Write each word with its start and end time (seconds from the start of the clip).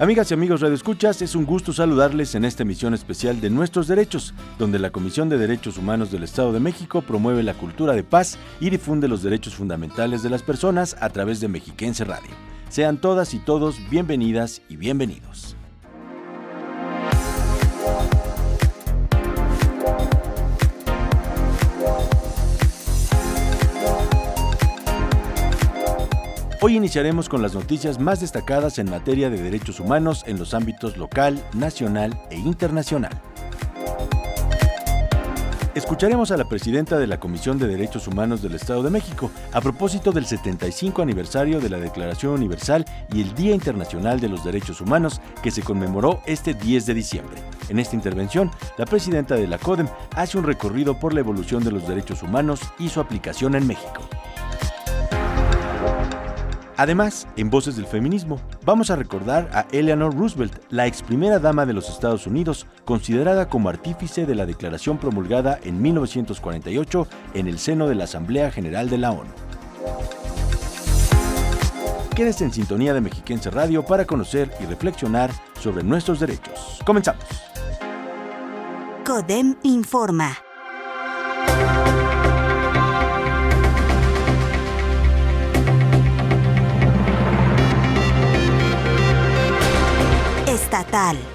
Amigas 0.00 0.30
y 0.30 0.34
amigos 0.34 0.60
Radio 0.60 0.76
Escuchas, 0.76 1.22
es 1.22 1.34
un 1.34 1.44
gusto 1.44 1.72
saludarles 1.72 2.36
en 2.36 2.44
esta 2.44 2.62
emisión 2.62 2.94
especial 2.94 3.40
de 3.40 3.50
Nuestros 3.50 3.88
Derechos, 3.88 4.32
donde 4.56 4.78
la 4.78 4.90
Comisión 4.90 5.28
de 5.28 5.38
Derechos 5.38 5.76
Humanos 5.76 6.12
del 6.12 6.22
Estado 6.22 6.52
de 6.52 6.60
México 6.60 7.02
promueve 7.02 7.42
la 7.42 7.54
cultura 7.54 7.94
de 7.94 8.04
paz 8.04 8.38
y 8.60 8.70
difunde 8.70 9.08
los 9.08 9.24
derechos 9.24 9.56
fundamentales 9.56 10.22
de 10.22 10.30
las 10.30 10.44
personas 10.44 10.96
a 11.00 11.08
través 11.10 11.40
de 11.40 11.48
Mexiquense 11.48 12.04
Radio. 12.04 12.30
Sean 12.68 13.00
todas 13.00 13.34
y 13.34 13.40
todos 13.40 13.76
bienvenidas 13.90 14.62
y 14.68 14.76
bienvenidos. 14.76 15.57
Hoy 26.60 26.76
iniciaremos 26.76 27.28
con 27.28 27.40
las 27.40 27.54
noticias 27.54 28.00
más 28.00 28.18
destacadas 28.18 28.80
en 28.80 28.90
materia 28.90 29.30
de 29.30 29.40
derechos 29.40 29.78
humanos 29.78 30.24
en 30.26 30.40
los 30.40 30.54
ámbitos 30.54 30.96
local, 30.96 31.40
nacional 31.54 32.20
e 32.30 32.36
internacional. 32.36 33.12
Escucharemos 35.76 36.32
a 36.32 36.36
la 36.36 36.48
presidenta 36.48 36.98
de 36.98 37.06
la 37.06 37.20
Comisión 37.20 37.60
de 37.60 37.68
Derechos 37.68 38.08
Humanos 38.08 38.42
del 38.42 38.56
Estado 38.56 38.82
de 38.82 38.90
México 38.90 39.30
a 39.52 39.60
propósito 39.60 40.10
del 40.10 40.26
75 40.26 41.00
aniversario 41.00 41.60
de 41.60 41.70
la 41.70 41.78
Declaración 41.78 42.32
Universal 42.32 42.84
y 43.12 43.22
el 43.22 43.32
Día 43.36 43.54
Internacional 43.54 44.18
de 44.18 44.28
los 44.28 44.42
Derechos 44.42 44.80
Humanos 44.80 45.20
que 45.44 45.52
se 45.52 45.62
conmemoró 45.62 46.22
este 46.26 46.54
10 46.54 46.86
de 46.86 46.94
diciembre. 46.94 47.36
En 47.68 47.78
esta 47.78 47.94
intervención, 47.94 48.50
la 48.78 48.86
presidenta 48.86 49.36
de 49.36 49.46
la 49.46 49.58
CODEM 49.58 49.86
hace 50.16 50.36
un 50.36 50.42
recorrido 50.42 50.98
por 50.98 51.14
la 51.14 51.20
evolución 51.20 51.62
de 51.62 51.70
los 51.70 51.86
derechos 51.86 52.24
humanos 52.24 52.58
y 52.80 52.88
su 52.88 52.98
aplicación 52.98 53.54
en 53.54 53.64
México. 53.64 54.02
Además, 56.78 57.26
en 57.36 57.50
Voces 57.50 57.74
del 57.74 57.86
Feminismo, 57.86 58.40
vamos 58.64 58.90
a 58.90 58.96
recordar 58.96 59.50
a 59.52 59.66
Eleanor 59.72 60.16
Roosevelt, 60.16 60.62
la 60.70 60.86
ex 60.86 61.02
primera 61.02 61.40
dama 61.40 61.66
de 61.66 61.72
los 61.72 61.90
Estados 61.90 62.24
Unidos, 62.28 62.68
considerada 62.84 63.48
como 63.48 63.68
artífice 63.68 64.26
de 64.26 64.36
la 64.36 64.46
declaración 64.46 64.96
promulgada 64.96 65.58
en 65.64 65.82
1948 65.82 67.08
en 67.34 67.48
el 67.48 67.58
seno 67.58 67.88
de 67.88 67.96
la 67.96 68.04
Asamblea 68.04 68.52
General 68.52 68.88
de 68.88 68.98
la 68.98 69.10
ONU. 69.10 69.30
Quédese 72.14 72.44
en 72.44 72.52
sintonía 72.52 72.94
de 72.94 73.00
Mexiquense 73.00 73.50
Radio 73.50 73.84
para 73.84 74.04
conocer 74.04 74.48
y 74.60 74.66
reflexionar 74.66 75.32
sobre 75.60 75.82
nuestros 75.82 76.20
derechos. 76.20 76.80
Comenzamos. 76.84 77.24
CODEM 79.04 79.56
informa. 79.64 80.47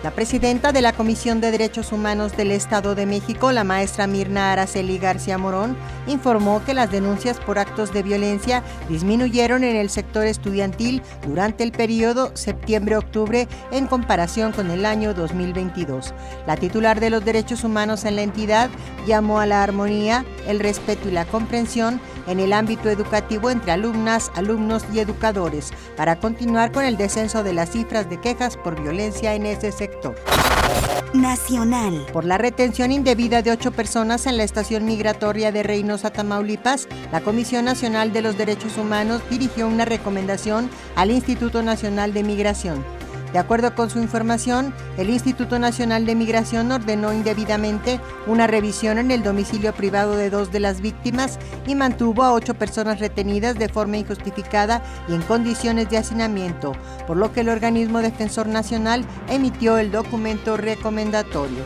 La 0.03 0.11
presidenta 0.11 0.71
de 0.71 0.81
la 0.81 0.93
Comisión 0.93 1.41
de 1.41 1.51
Derechos 1.51 1.91
Humanos 1.91 2.37
del 2.37 2.49
Estado 2.49 2.95
de 2.95 3.05
México, 3.05 3.51
la 3.51 3.65
maestra 3.65 4.07
Mirna 4.07 4.53
Araceli 4.53 4.97
García 4.97 5.37
Morón, 5.37 5.75
informó 6.07 6.63
que 6.63 6.73
las 6.73 6.89
denuncias 6.89 7.41
por 7.41 7.59
actos 7.59 7.91
de 7.91 8.03
violencia 8.03 8.63
disminuyeron 8.87 9.65
en 9.65 9.75
el 9.75 9.89
sector 9.89 10.25
estudiantil 10.27 11.01
durante 11.27 11.65
el 11.65 11.73
periodo 11.73 12.31
septiembre-octubre 12.37 13.49
en 13.71 13.87
comparación 13.87 14.53
con 14.53 14.71
el 14.71 14.85
año 14.85 15.13
2022. 15.13 16.13
La 16.47 16.55
titular 16.55 17.01
de 17.01 17.09
los 17.09 17.25
derechos 17.25 17.65
humanos 17.65 18.05
en 18.05 18.15
la 18.15 18.21
entidad 18.21 18.69
llamó 19.05 19.41
a 19.41 19.45
la 19.45 19.61
armonía, 19.61 20.23
el 20.47 20.61
respeto 20.61 21.09
y 21.09 21.11
la 21.11 21.25
comprensión 21.25 21.99
en 22.27 22.39
el 22.39 22.53
ámbito 22.53 22.89
educativo 22.89 23.49
entre 23.49 23.73
alumnas, 23.73 24.31
alumnos 24.35 24.85
y 24.93 24.99
educadores 24.99 25.73
para 25.97 26.17
continuar 26.17 26.71
con 26.71 26.85
el 26.85 26.95
descenso 26.95 27.43
de 27.43 27.51
las 27.51 27.71
cifras 27.71 28.09
de 28.09 28.21
quejas 28.21 28.55
por 28.55 28.81
violencia 28.81 29.32
en 29.33 29.45
ese 29.45 29.71
sector. 29.71 30.15
Nacional. 31.13 32.05
Por 32.11 32.25
la 32.25 32.39
retención 32.39 32.91
indebida 32.91 33.43
de 33.43 33.51
ocho 33.51 33.71
personas 33.71 34.25
en 34.25 34.35
la 34.35 34.43
estación 34.43 34.85
migratoria 34.85 35.51
de 35.51 35.61
Reynosa, 35.61 36.09
Tamaulipas, 36.09 36.87
la 37.11 37.21
Comisión 37.21 37.65
Nacional 37.65 38.11
de 38.13 38.23
los 38.23 38.35
Derechos 38.35 38.77
Humanos 38.77 39.21
dirigió 39.29 39.67
una 39.67 39.85
recomendación 39.85 40.69
al 40.95 41.11
Instituto 41.11 41.61
Nacional 41.61 42.13
de 42.13 42.23
Migración. 42.23 42.83
De 43.33 43.39
acuerdo 43.39 43.73
con 43.73 43.89
su 43.89 43.99
información, 43.99 44.75
el 44.95 45.09
Instituto 45.09 45.57
Nacional 45.57 46.05
de 46.05 46.13
Migración 46.13 46.71
ordenó 46.71 47.11
indebidamente 47.11 47.99
una 48.27 48.45
revisión 48.45 48.99
en 48.99 49.09
el 49.09 49.23
domicilio 49.23 49.73
privado 49.73 50.15
de 50.15 50.29
dos 50.29 50.51
de 50.51 50.59
las 50.59 50.81
víctimas 50.81 51.39
y 51.65 51.73
mantuvo 51.73 52.21
a 52.23 52.31
ocho 52.31 52.53
personas 52.53 52.99
retenidas 52.99 53.57
de 53.57 53.69
forma 53.69 53.97
injustificada 53.97 54.83
y 55.07 55.15
en 55.15 55.23
condiciones 55.23 55.89
de 55.89 55.97
hacinamiento, 55.97 56.73
por 57.07 57.17
lo 57.17 57.33
que 57.33 57.39
el 57.39 57.49
organismo 57.49 57.99
defensor 57.99 58.45
nacional 58.45 59.03
emitió 59.27 59.79
el 59.79 59.91
documento 59.91 60.55
recomendatorio. 60.55 61.63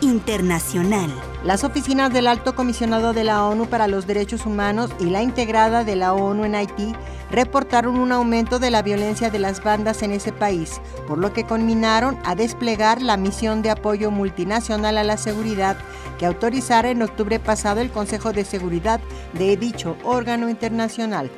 Internacional. 0.00 1.12
Las 1.44 1.62
oficinas 1.62 2.12
del 2.12 2.26
Alto 2.26 2.56
Comisionado 2.56 3.12
de 3.12 3.22
la 3.22 3.44
ONU 3.44 3.66
para 3.66 3.86
los 3.86 4.08
Derechos 4.08 4.46
Humanos 4.46 4.90
y 4.98 5.04
la 5.04 5.22
integrada 5.22 5.84
de 5.84 5.94
la 5.94 6.12
ONU 6.12 6.44
en 6.44 6.56
Haití 6.56 6.92
reportaron 7.32 7.98
un 7.98 8.12
aumento 8.12 8.58
de 8.58 8.70
la 8.70 8.82
violencia 8.82 9.30
de 9.30 9.38
las 9.38 9.62
bandas 9.62 10.02
en 10.02 10.12
ese 10.12 10.32
país, 10.32 10.71
por 11.06 11.18
lo 11.18 11.32
que 11.32 11.44
conminaron 11.44 12.18
a 12.24 12.34
desplegar 12.34 13.02
la 13.02 13.16
misión 13.16 13.62
de 13.62 13.70
apoyo 13.70 14.10
multinacional 14.10 14.98
a 14.98 15.04
la 15.04 15.16
seguridad 15.16 15.76
que 16.18 16.26
autorizara 16.26 16.90
en 16.90 17.02
octubre 17.02 17.40
pasado 17.40 17.80
el 17.80 17.90
Consejo 17.90 18.32
de 18.32 18.44
Seguridad 18.44 19.00
de 19.32 19.56
dicho 19.56 19.96
órgano 20.04 20.48
internacional. 20.48 21.30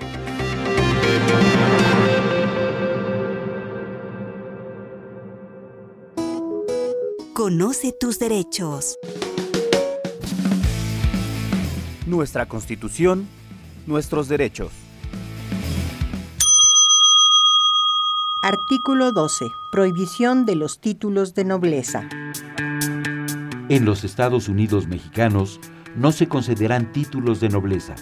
Conoce 7.33 7.93
tus 7.93 8.19
derechos. 8.19 8.99
Nuestra 12.07 12.47
Constitución, 12.47 13.29
nuestros 13.87 14.29
derechos. 14.29 14.84
Artículo 18.47 19.11
12. 19.11 19.55
Prohibición 19.71 20.45
de 20.45 20.55
los 20.55 20.79
títulos 20.79 21.35
de 21.35 21.47
nobleza. 21.47 22.07
En 23.71 23.87
los 23.87 24.05
Estados 24.05 24.51
Unidos 24.51 24.87
mexicanos 24.87 25.61
no 25.97 26.13
se 26.13 26.29
concederán 26.29 26.93
títulos 26.93 27.41
de 27.41 27.49
nobleza, 27.49 27.95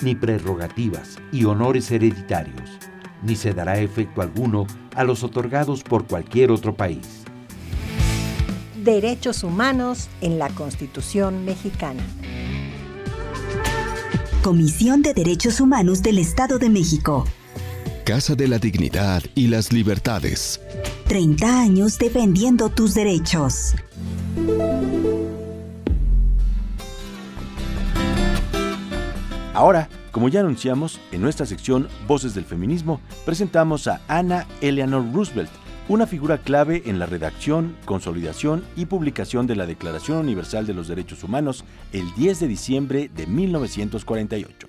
ni 0.00 0.14
prerrogativas 0.14 1.18
y 1.32 1.44
honores 1.44 1.90
hereditarios, 1.90 2.78
ni 3.22 3.36
se 3.36 3.52
dará 3.52 3.78
efecto 3.78 4.22
alguno 4.22 4.66
a 4.96 5.04
los 5.04 5.22
otorgados 5.22 5.82
por 5.82 6.06
cualquier 6.06 6.50
otro 6.50 6.74
país. 6.74 7.24
Derechos 8.82 9.44
humanos 9.44 10.08
en 10.22 10.38
la 10.38 10.48
Constitución 10.48 11.44
mexicana. 11.44 12.02
Comisión 14.42 15.02
de 15.02 15.12
Derechos 15.12 15.60
Humanos 15.60 16.02
del 16.02 16.18
Estado 16.18 16.58
de 16.58 16.70
México. 16.70 17.26
Casa 18.04 18.34
de 18.34 18.48
la 18.48 18.58
Dignidad 18.58 19.22
y 19.34 19.48
las 19.48 19.72
Libertades. 19.72 20.60
30 21.06 21.60
años 21.60 21.98
defendiendo 21.98 22.68
tus 22.68 22.94
derechos. 22.94 23.74
Ahora, 29.54 29.88
como 30.12 30.28
ya 30.28 30.40
anunciamos, 30.40 30.98
en 31.12 31.20
nuestra 31.20 31.46
sección 31.46 31.88
Voces 32.08 32.34
del 32.34 32.44
Feminismo, 32.44 33.00
presentamos 33.24 33.86
a 33.86 34.00
Anna 34.08 34.46
Eleanor 34.60 35.04
Roosevelt, 35.12 35.50
una 35.88 36.06
figura 36.06 36.38
clave 36.38 36.82
en 36.86 36.98
la 36.98 37.06
redacción, 37.06 37.76
consolidación 37.84 38.64
y 38.76 38.86
publicación 38.86 39.46
de 39.46 39.56
la 39.56 39.66
Declaración 39.66 40.18
Universal 40.18 40.66
de 40.66 40.74
los 40.74 40.88
Derechos 40.88 41.22
Humanos 41.22 41.64
el 41.92 42.12
10 42.14 42.40
de 42.40 42.48
diciembre 42.48 43.10
de 43.14 43.26
1948. 43.26 44.68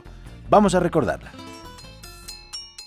Vamos 0.50 0.75
a 0.75 0.80
recordarla 0.80 1.31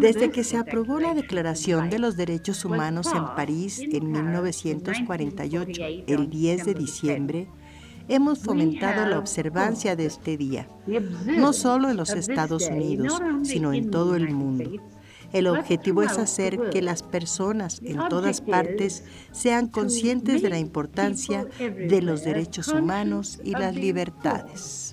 Desde 0.00 0.30
que 0.30 0.42
se 0.42 0.56
aprobó 0.56 0.98
la 1.00 1.12
Declaración 1.12 1.90
de 1.90 1.98
los 1.98 2.16
Derechos 2.16 2.64
Humanos 2.64 3.10
en 3.14 3.26
París 3.36 3.78
en 3.78 4.10
1948, 4.10 5.82
el 6.06 6.30
10 6.30 6.64
de 6.64 6.74
diciembre, 6.74 7.48
hemos 8.08 8.38
fomentado 8.38 9.06
la 9.06 9.18
observancia 9.18 9.96
de 9.96 10.06
este 10.06 10.38
día, 10.38 10.66
no 11.26 11.52
solo 11.52 11.90
en 11.90 11.98
los 11.98 12.08
Estados 12.08 12.66
Unidos, 12.68 13.20
sino 13.42 13.74
en 13.74 13.90
todo 13.90 14.16
el 14.16 14.30
mundo. 14.30 14.70
El 15.34 15.46
objetivo 15.48 16.02
es 16.02 16.16
hacer 16.16 16.70
que 16.70 16.80
las 16.80 17.02
personas 17.02 17.82
en 17.84 17.98
todas 18.08 18.40
partes 18.40 19.04
sean 19.32 19.68
conscientes 19.68 20.40
de 20.40 20.48
la 20.48 20.58
importancia 20.58 21.46
de 21.58 22.00
los 22.00 22.24
derechos 22.24 22.68
humanos 22.68 23.40
y 23.44 23.50
las 23.50 23.74
libertades. 23.74 24.92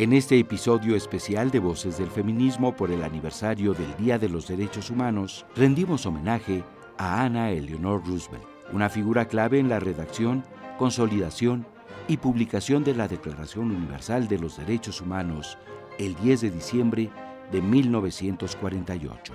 En 0.00 0.14
este 0.14 0.38
episodio 0.38 0.96
especial 0.96 1.50
de 1.50 1.58
Voces 1.58 1.98
del 1.98 2.08
Feminismo 2.08 2.74
por 2.74 2.90
el 2.90 3.04
aniversario 3.04 3.74
del 3.74 3.94
Día 3.98 4.18
de 4.18 4.30
los 4.30 4.48
Derechos 4.48 4.88
Humanos, 4.88 5.44
rendimos 5.54 6.06
homenaje 6.06 6.64
a 6.96 7.22
Ana 7.22 7.50
Eleanor 7.50 8.02
Roosevelt, 8.06 8.46
una 8.72 8.88
figura 8.88 9.28
clave 9.28 9.58
en 9.58 9.68
la 9.68 9.78
redacción, 9.78 10.42
consolidación 10.78 11.66
y 12.08 12.16
publicación 12.16 12.82
de 12.82 12.94
la 12.94 13.08
Declaración 13.08 13.70
Universal 13.72 14.26
de 14.26 14.38
los 14.38 14.56
Derechos 14.56 15.02
Humanos 15.02 15.58
el 15.98 16.14
10 16.14 16.40
de 16.40 16.50
diciembre 16.50 17.10
de 17.52 17.60
1948. 17.60 19.34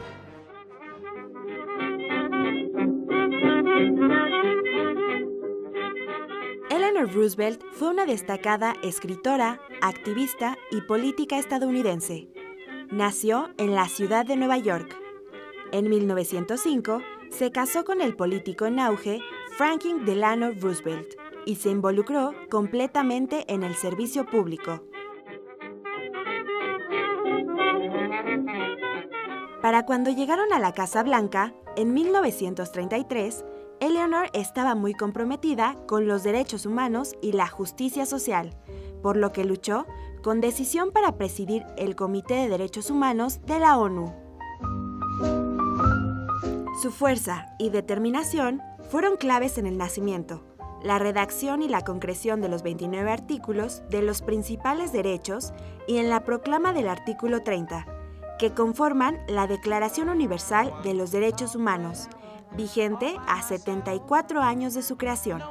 Roosevelt 7.05 7.61
fue 7.73 7.89
una 7.89 8.05
destacada 8.05 8.75
escritora, 8.83 9.59
activista 9.81 10.57
y 10.71 10.81
política 10.81 11.37
estadounidense. 11.37 12.27
Nació 12.91 13.49
en 13.57 13.75
la 13.75 13.87
ciudad 13.87 14.25
de 14.25 14.35
Nueva 14.35 14.57
York. 14.57 14.95
En 15.71 15.89
1905 15.89 17.01
se 17.29 17.51
casó 17.51 17.85
con 17.85 18.01
el 18.01 18.15
político 18.15 18.65
en 18.65 18.79
auge 18.79 19.19
Franklin 19.57 20.05
Delano 20.05 20.51
Roosevelt 20.51 21.15
y 21.45 21.55
se 21.55 21.69
involucró 21.69 22.33
completamente 22.49 23.45
en 23.53 23.63
el 23.63 23.75
servicio 23.75 24.25
público. 24.25 24.83
Para 29.61 29.85
cuando 29.85 30.11
llegaron 30.11 30.53
a 30.53 30.59
la 30.59 30.73
Casa 30.73 31.01
Blanca, 31.03 31.53
en 31.75 31.93
1933, 31.93 33.43
Eleanor 33.85 34.31
estaba 34.33 34.73
muy 34.73 34.95
comprometida 34.95 35.75
con 35.87 36.07
los 36.07 36.23
derechos 36.23 36.65
humanos 36.65 37.13
y 37.21 37.33
la 37.33 37.45
justicia 37.45 38.07
social, 38.07 38.57
por 39.03 39.15
lo 39.15 39.31
que 39.31 39.45
luchó 39.45 39.85
con 40.23 40.41
decisión 40.41 40.89
para 40.91 41.17
presidir 41.17 41.67
el 41.77 41.95
Comité 41.95 42.33
de 42.33 42.49
Derechos 42.49 42.89
Humanos 42.89 43.41
de 43.45 43.59
la 43.59 43.77
ONU. 43.77 44.11
Su 46.81 46.89
fuerza 46.89 47.45
y 47.59 47.69
determinación 47.69 48.59
fueron 48.89 49.17
claves 49.17 49.59
en 49.59 49.67
el 49.67 49.77
nacimiento, 49.77 50.43
la 50.81 50.97
redacción 50.97 51.61
y 51.61 51.67
la 51.67 51.81
concreción 51.81 52.41
de 52.41 52.49
los 52.49 52.63
29 52.63 53.11
artículos 53.11 53.83
de 53.91 54.01
los 54.01 54.23
principales 54.23 54.93
derechos 54.93 55.53
y 55.87 55.97
en 55.97 56.09
la 56.09 56.23
proclama 56.23 56.73
del 56.73 56.89
artículo 56.89 57.43
30, 57.43 57.85
que 58.39 58.51
conforman 58.51 59.19
la 59.27 59.45
Declaración 59.45 60.09
Universal 60.09 60.73
de 60.83 60.95
los 60.95 61.11
Derechos 61.11 61.55
Humanos, 61.55 62.09
vigente 62.55 63.17
a 63.27 63.41
74 63.41 64.41
años 64.41 64.73
de 64.73 64.81
su 64.81 64.97
creación. 64.97 65.41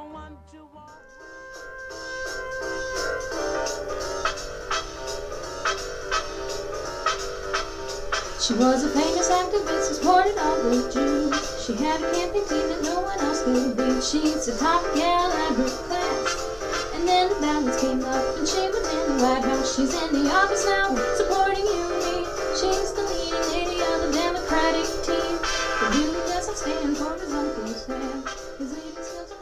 She 8.45 8.53
was 8.53 8.83
a 8.83 8.89
famous 8.89 9.27
activist 9.29 9.95
supported 9.95 10.37
all 10.37 10.61
the 10.69 10.91
Jews. 10.93 11.65
She 11.65 11.73
had 11.83 11.99
a 11.99 12.13
campaign 12.13 12.45
team 12.45 12.67
that 12.69 12.83
no 12.83 13.01
one 13.01 13.19
else 13.21 13.41
could 13.41 13.75
beat. 13.75 14.03
She's 14.03 14.45
the 14.45 14.55
top 14.59 14.83
gal 14.93 15.31
at 15.31 15.55
her 15.55 15.69
class. 15.89 16.45
And 16.93 17.07
then 17.07 17.29
the 17.29 17.39
balance 17.41 17.81
came 17.81 18.05
up 18.05 18.37
and 18.37 18.47
she 18.47 18.69
was 18.69 18.85
in 18.93 19.17
the 19.17 19.23
White 19.23 19.43
House. 19.45 19.75
She's 19.75 19.93
in 19.95 20.23
the 20.23 20.29
office 20.29 20.63
now, 20.63 20.93
supporting 21.17 21.44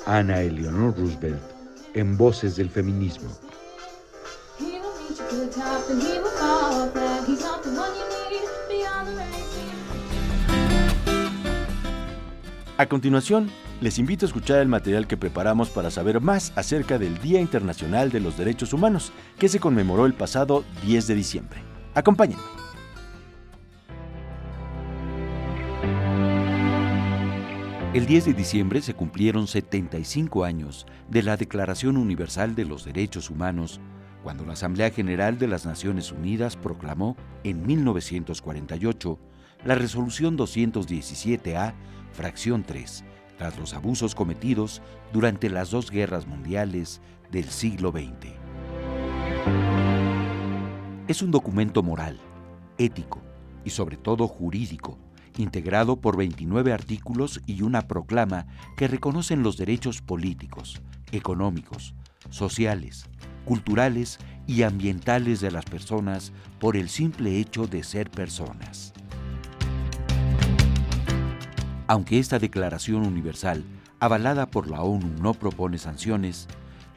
Ana 0.06 0.42
Eleanor 0.42 0.96
Roosevelt 0.98 1.42
en 1.94 2.18
Voces 2.18 2.56
del 2.56 2.70
Feminismo. 2.70 3.30
A 12.78 12.86
continuación, 12.88 13.50
les 13.82 14.00
invito 14.00 14.26
a 14.26 14.28
escuchar 14.28 14.60
el 14.60 14.68
material 14.68 15.08
que 15.08 15.16
preparamos 15.16 15.70
para 15.70 15.92
saber 15.92 16.20
más 16.22 16.52
acerca 16.56 16.98
del 16.98 17.18
Día 17.20 17.40
Internacional 17.40 18.12
de 18.12 18.20
los 18.20 18.38
Derechos 18.38 18.74
Humanos, 18.74 19.12
que 19.38 19.48
se 19.48 19.60
conmemoró 19.60 20.06
el 20.06 20.14
pasado 20.14 20.64
10 20.84 21.08
de 21.08 21.16
diciembre. 21.16 21.60
Acompáñenme. 21.94 22.63
El 27.94 28.08
10 28.08 28.26
de 28.26 28.34
diciembre 28.34 28.82
se 28.82 28.96
cumplieron 28.96 29.46
75 29.46 30.46
años 30.46 30.88
de 31.12 31.22
la 31.22 31.38
Declaración 31.38 31.96
Universal 31.96 32.56
de 32.56 32.66
los 32.66 32.86
Derechos 32.86 33.30
Humanos, 33.30 33.80
cuando 34.24 34.46
la 34.46 34.54
Asamblea 34.54 34.90
General 34.90 35.38
de 35.38 35.48
las 35.48 35.68
Naciones 35.68 36.12
Unidas 36.12 36.58
proclamó 36.58 37.16
en 37.44 37.64
1948 37.64 39.20
la 39.64 39.76
Resolución 39.76 40.36
217A, 40.40 41.76
fracción 42.14 42.64
3, 42.64 43.04
tras 43.38 43.60
los 43.60 43.76
abusos 43.76 44.16
cometidos 44.16 44.82
durante 45.12 45.52
las 45.52 45.70
dos 45.70 45.92
guerras 45.92 46.26
mundiales 46.26 47.00
del 47.32 47.46
siglo 47.46 47.92
XX. 47.92 48.34
Es 51.08 51.22
un 51.22 51.30
documento 51.30 51.84
moral, 51.84 52.20
ético 52.80 53.22
y 53.64 53.70
sobre 53.70 53.98
todo 53.98 54.28
jurídico 54.28 54.98
integrado 55.38 56.00
por 56.00 56.18
29 56.18 56.74
artículos 56.74 57.42
y 57.46 57.62
una 57.62 57.88
proclama 57.88 58.46
que 58.78 58.88
reconocen 58.88 59.44
los 59.44 59.58
derechos 59.58 60.02
políticos, 60.02 60.82
económicos, 61.12 61.94
sociales, 62.30 63.06
culturales 63.46 64.20
y 64.48 64.64
ambientales 64.64 65.42
de 65.42 65.52
las 65.52 65.66
personas 65.66 66.34
por 66.60 66.76
el 66.78 66.90
simple 66.90 67.40
hecho 67.40 67.68
de 67.68 67.84
ser 67.84 68.10
personas. 68.10 68.94
Aunque 71.88 72.20
esta 72.20 72.40
Declaración 72.40 73.06
Universal, 73.06 73.64
avalada 74.00 74.50
por 74.50 74.70
la 74.70 74.82
ONU, 74.82 75.08
no 75.22 75.34
propone 75.34 75.78
sanciones, 75.78 76.48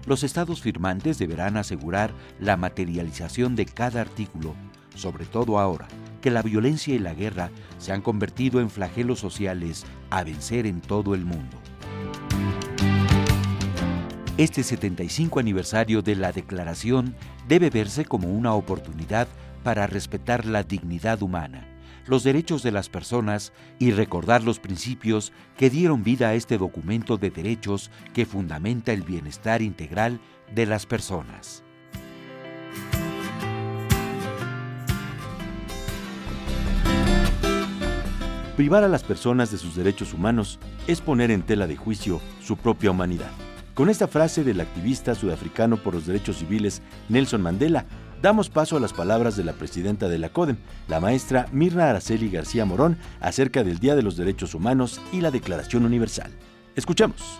los 0.06 0.22
estados 0.22 0.60
firmantes 0.60 1.18
deberán 1.18 1.56
asegurar 1.56 2.14
la 2.40 2.56
materialización 2.56 3.56
de 3.56 3.66
cada 3.66 4.00
artículo, 4.00 4.54
sobre 4.94 5.26
todo 5.26 5.58
ahora, 5.58 5.88
que 6.26 6.32
la 6.32 6.42
violencia 6.42 6.92
y 6.92 6.98
la 6.98 7.14
guerra 7.14 7.52
se 7.78 7.92
han 7.92 8.02
convertido 8.02 8.60
en 8.60 8.68
flagelos 8.68 9.20
sociales 9.20 9.86
a 10.10 10.24
vencer 10.24 10.66
en 10.66 10.80
todo 10.80 11.14
el 11.14 11.24
mundo. 11.24 11.56
Este 14.36 14.64
75 14.64 15.38
aniversario 15.38 16.02
de 16.02 16.16
la 16.16 16.32
Declaración 16.32 17.14
debe 17.46 17.70
verse 17.70 18.04
como 18.04 18.26
una 18.26 18.54
oportunidad 18.54 19.28
para 19.62 19.86
respetar 19.86 20.46
la 20.46 20.64
dignidad 20.64 21.22
humana, 21.22 21.64
los 22.06 22.24
derechos 22.24 22.64
de 22.64 22.72
las 22.72 22.88
personas 22.88 23.52
y 23.78 23.92
recordar 23.92 24.42
los 24.42 24.58
principios 24.58 25.32
que 25.56 25.70
dieron 25.70 26.02
vida 26.02 26.30
a 26.30 26.34
este 26.34 26.58
documento 26.58 27.18
de 27.18 27.30
derechos 27.30 27.92
que 28.14 28.26
fundamenta 28.26 28.92
el 28.92 29.02
bienestar 29.02 29.62
integral 29.62 30.18
de 30.52 30.66
las 30.66 30.86
personas. 30.86 31.62
Privar 38.56 38.84
a 38.84 38.88
las 38.88 39.02
personas 39.02 39.50
de 39.50 39.58
sus 39.58 39.76
derechos 39.76 40.14
humanos 40.14 40.58
es 40.86 41.02
poner 41.02 41.30
en 41.30 41.42
tela 41.42 41.66
de 41.66 41.76
juicio 41.76 42.22
su 42.42 42.56
propia 42.56 42.90
humanidad. 42.90 43.30
Con 43.74 43.90
esta 43.90 44.08
frase 44.08 44.44
del 44.44 44.62
activista 44.62 45.14
sudafricano 45.14 45.76
por 45.76 45.92
los 45.92 46.06
derechos 46.06 46.38
civiles 46.38 46.80
Nelson 47.10 47.42
Mandela, 47.42 47.84
damos 48.22 48.48
paso 48.48 48.78
a 48.78 48.80
las 48.80 48.94
palabras 48.94 49.36
de 49.36 49.44
la 49.44 49.52
presidenta 49.52 50.08
de 50.08 50.18
la 50.18 50.30
CODEM, 50.30 50.56
la 50.88 51.00
maestra 51.00 51.48
Mirna 51.52 51.90
Araceli 51.90 52.30
García 52.30 52.64
Morón, 52.64 52.96
acerca 53.20 53.62
del 53.62 53.78
Día 53.78 53.94
de 53.94 54.02
los 54.02 54.16
Derechos 54.16 54.54
Humanos 54.54 55.02
y 55.12 55.20
la 55.20 55.30
Declaración 55.30 55.84
Universal. 55.84 56.32
Escuchamos. 56.76 57.38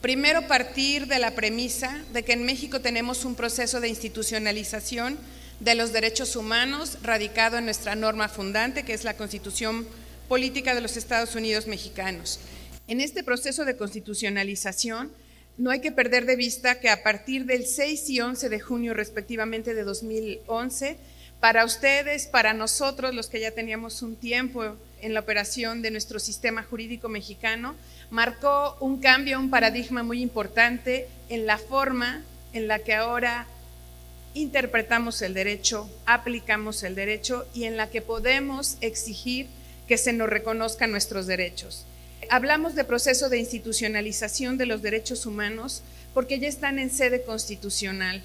Primero 0.00 0.48
partir 0.48 1.06
de 1.06 1.18
la 1.18 1.34
premisa 1.34 2.02
de 2.14 2.22
que 2.22 2.32
en 2.32 2.46
México 2.46 2.80
tenemos 2.80 3.26
un 3.26 3.34
proceso 3.34 3.80
de 3.80 3.90
institucionalización 3.90 5.18
de 5.60 5.74
los 5.74 5.92
derechos 5.92 6.36
humanos 6.36 6.98
radicado 7.02 7.58
en 7.58 7.66
nuestra 7.66 7.94
norma 7.94 8.28
fundante, 8.28 8.82
que 8.82 8.94
es 8.94 9.04
la 9.04 9.16
Constitución 9.16 9.86
política 10.28 10.74
de 10.74 10.80
los 10.80 10.96
Estados 10.96 11.34
Unidos 11.34 11.66
mexicanos. 11.66 12.40
En 12.88 13.00
este 13.00 13.22
proceso 13.22 13.64
de 13.64 13.76
constitucionalización, 13.76 15.12
no 15.58 15.70
hay 15.70 15.80
que 15.80 15.92
perder 15.92 16.24
de 16.24 16.36
vista 16.36 16.80
que 16.80 16.88
a 16.88 17.02
partir 17.02 17.44
del 17.44 17.66
6 17.66 18.08
y 18.10 18.20
11 18.20 18.48
de 18.48 18.60
junio 18.60 18.94
respectivamente 18.94 19.74
de 19.74 19.84
2011, 19.84 20.96
para 21.40 21.64
ustedes, 21.64 22.26
para 22.26 22.54
nosotros, 22.54 23.14
los 23.14 23.28
que 23.28 23.40
ya 23.40 23.50
teníamos 23.50 24.02
un 24.02 24.16
tiempo 24.16 24.76
en 25.02 25.14
la 25.14 25.20
operación 25.20 25.82
de 25.82 25.90
nuestro 25.90 26.18
sistema 26.18 26.62
jurídico 26.62 27.08
mexicano, 27.08 27.74
marcó 28.10 28.76
un 28.80 29.00
cambio, 29.00 29.38
un 29.38 29.50
paradigma 29.50 30.02
muy 30.02 30.22
importante 30.22 31.08
en 31.28 31.46
la 31.46 31.58
forma 31.58 32.22
en 32.52 32.66
la 32.66 32.78
que 32.78 32.94
ahora 32.94 33.46
interpretamos 34.34 35.22
el 35.22 35.34
derecho, 35.34 35.88
aplicamos 36.06 36.82
el 36.82 36.94
derecho 36.94 37.46
y 37.54 37.64
en 37.64 37.76
la 37.76 37.90
que 37.90 38.02
podemos 38.02 38.76
exigir 38.80 39.48
que 39.88 39.98
se 39.98 40.12
nos 40.12 40.28
reconozcan 40.28 40.92
nuestros 40.92 41.26
derechos. 41.26 41.84
Hablamos 42.28 42.74
de 42.74 42.84
proceso 42.84 43.28
de 43.28 43.38
institucionalización 43.38 44.56
de 44.56 44.66
los 44.66 44.82
derechos 44.82 45.26
humanos 45.26 45.82
porque 46.14 46.38
ya 46.38 46.48
están 46.48 46.78
en 46.78 46.90
sede 46.90 47.22
constitucional. 47.22 48.22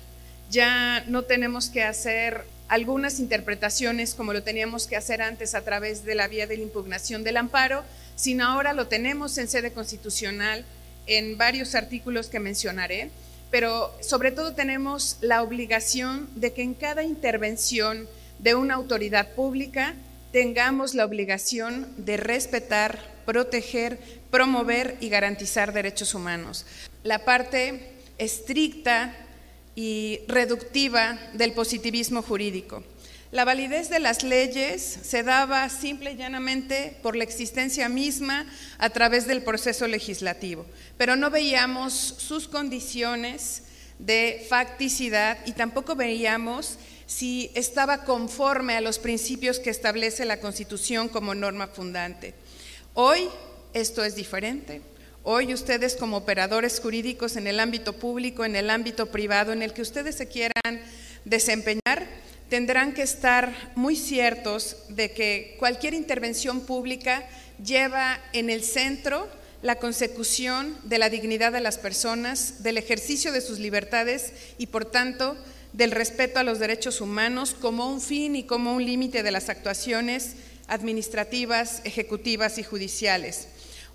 Ya 0.51 1.03
no 1.07 1.23
tenemos 1.23 1.69
que 1.69 1.83
hacer 1.83 2.45
algunas 2.67 3.19
interpretaciones 3.19 4.13
como 4.13 4.33
lo 4.33 4.43
teníamos 4.43 4.87
que 4.87 4.95
hacer 4.95 5.21
antes 5.21 5.55
a 5.55 5.63
través 5.63 6.03
de 6.03 6.15
la 6.15 6.27
vía 6.27 6.47
de 6.47 6.57
la 6.57 6.63
impugnación 6.63 7.23
del 7.23 7.37
amparo, 7.37 7.83
sino 8.15 8.45
ahora 8.45 8.73
lo 8.73 8.87
tenemos 8.87 9.37
en 9.37 9.47
sede 9.47 9.71
constitucional 9.71 10.65
en 11.07 11.37
varios 11.37 11.75
artículos 11.75 12.27
que 12.27 12.39
mencionaré, 12.39 13.11
pero 13.51 13.93
sobre 14.01 14.31
todo 14.31 14.53
tenemos 14.53 15.17
la 15.21 15.43
obligación 15.43 16.29
de 16.35 16.53
que 16.53 16.63
en 16.63 16.73
cada 16.73 17.03
intervención 17.03 18.07
de 18.39 18.55
una 18.55 18.75
autoridad 18.75 19.33
pública 19.33 19.95
tengamos 20.31 20.93
la 20.95 21.05
obligación 21.05 21.87
de 21.97 22.17
respetar, 22.17 22.99
proteger, 23.25 23.99
promover 24.29 24.97
y 24.99 25.09
garantizar 25.09 25.71
derechos 25.71 26.13
humanos. 26.13 26.65
La 27.03 27.23
parte 27.23 27.93
estricta 28.17 29.15
y 29.75 30.19
reductiva 30.27 31.19
del 31.33 31.53
positivismo 31.53 32.21
jurídico. 32.21 32.83
La 33.35 33.43
validez 33.43 33.89
de 33.89 33.99
las 33.99 34.23
leyes 34.23 34.81
se 34.81 35.21
daba 35.21 35.67
simple 35.67 36.13
y 36.13 36.15
llanamente 36.15 36.97
por 37.03 37.17
la 37.17 37.25
existencia 37.25 37.89
misma 37.89 38.45
a 38.77 38.89
través 38.91 39.27
del 39.27 39.43
proceso 39.43 39.87
legislativo, 39.87 40.65
pero 40.97 41.17
no 41.17 41.29
veíamos 41.29 41.91
sus 41.93 42.47
condiciones 42.47 43.63
de 43.99 44.45
facticidad 44.47 45.37
y 45.45 45.51
tampoco 45.51 45.97
veíamos 45.97 46.77
si 47.07 47.51
estaba 47.55 48.05
conforme 48.05 48.77
a 48.77 48.79
los 48.79 48.99
principios 48.99 49.59
que 49.59 49.69
establece 49.69 50.23
la 50.23 50.39
Constitución 50.39 51.09
como 51.09 51.35
norma 51.35 51.67
fundante. 51.67 52.35
Hoy 52.93 53.27
esto 53.73 54.05
es 54.05 54.15
diferente. 54.15 54.81
Hoy 55.23 55.53
ustedes 55.53 55.97
como 55.97 56.15
operadores 56.15 56.79
jurídicos 56.79 57.35
en 57.35 57.47
el 57.47 57.59
ámbito 57.59 57.91
público, 57.91 58.45
en 58.45 58.55
el 58.55 58.69
ámbito 58.69 59.07
privado, 59.07 59.51
en 59.51 59.61
el 59.61 59.73
que 59.73 59.81
ustedes 59.81 60.15
se 60.15 60.29
quieran 60.29 60.81
desempeñar, 61.25 62.07
tendrán 62.49 62.93
que 62.93 63.01
estar 63.01 63.53
muy 63.75 63.95
ciertos 63.95 64.77
de 64.89 65.11
que 65.11 65.55
cualquier 65.59 65.93
intervención 65.93 66.61
pública 66.61 67.27
lleva 67.63 68.19
en 68.33 68.49
el 68.49 68.63
centro 68.63 69.27
la 69.61 69.75
consecución 69.77 70.77
de 70.83 70.99
la 70.99 71.09
dignidad 71.09 71.51
de 71.51 71.61
las 71.61 71.79
personas, 71.79 72.61
del 72.61 72.77
ejercicio 72.77 73.31
de 73.31 73.41
sus 73.41 73.59
libertades 73.59 74.31
y, 74.57 74.67
por 74.67 74.85
tanto, 74.85 75.35
del 75.73 75.91
respeto 75.91 76.39
a 76.39 76.43
los 76.43 76.59
derechos 76.59 77.01
humanos 77.01 77.55
como 77.59 77.89
un 77.89 77.99
fin 77.99 78.35
y 78.35 78.43
como 78.43 78.73
un 78.75 78.85
límite 78.85 79.23
de 79.23 79.31
las 79.31 79.49
actuaciones 79.49 80.35
administrativas, 80.67 81.81
ejecutivas 81.83 82.57
y 82.57 82.63
judiciales. 82.63 83.47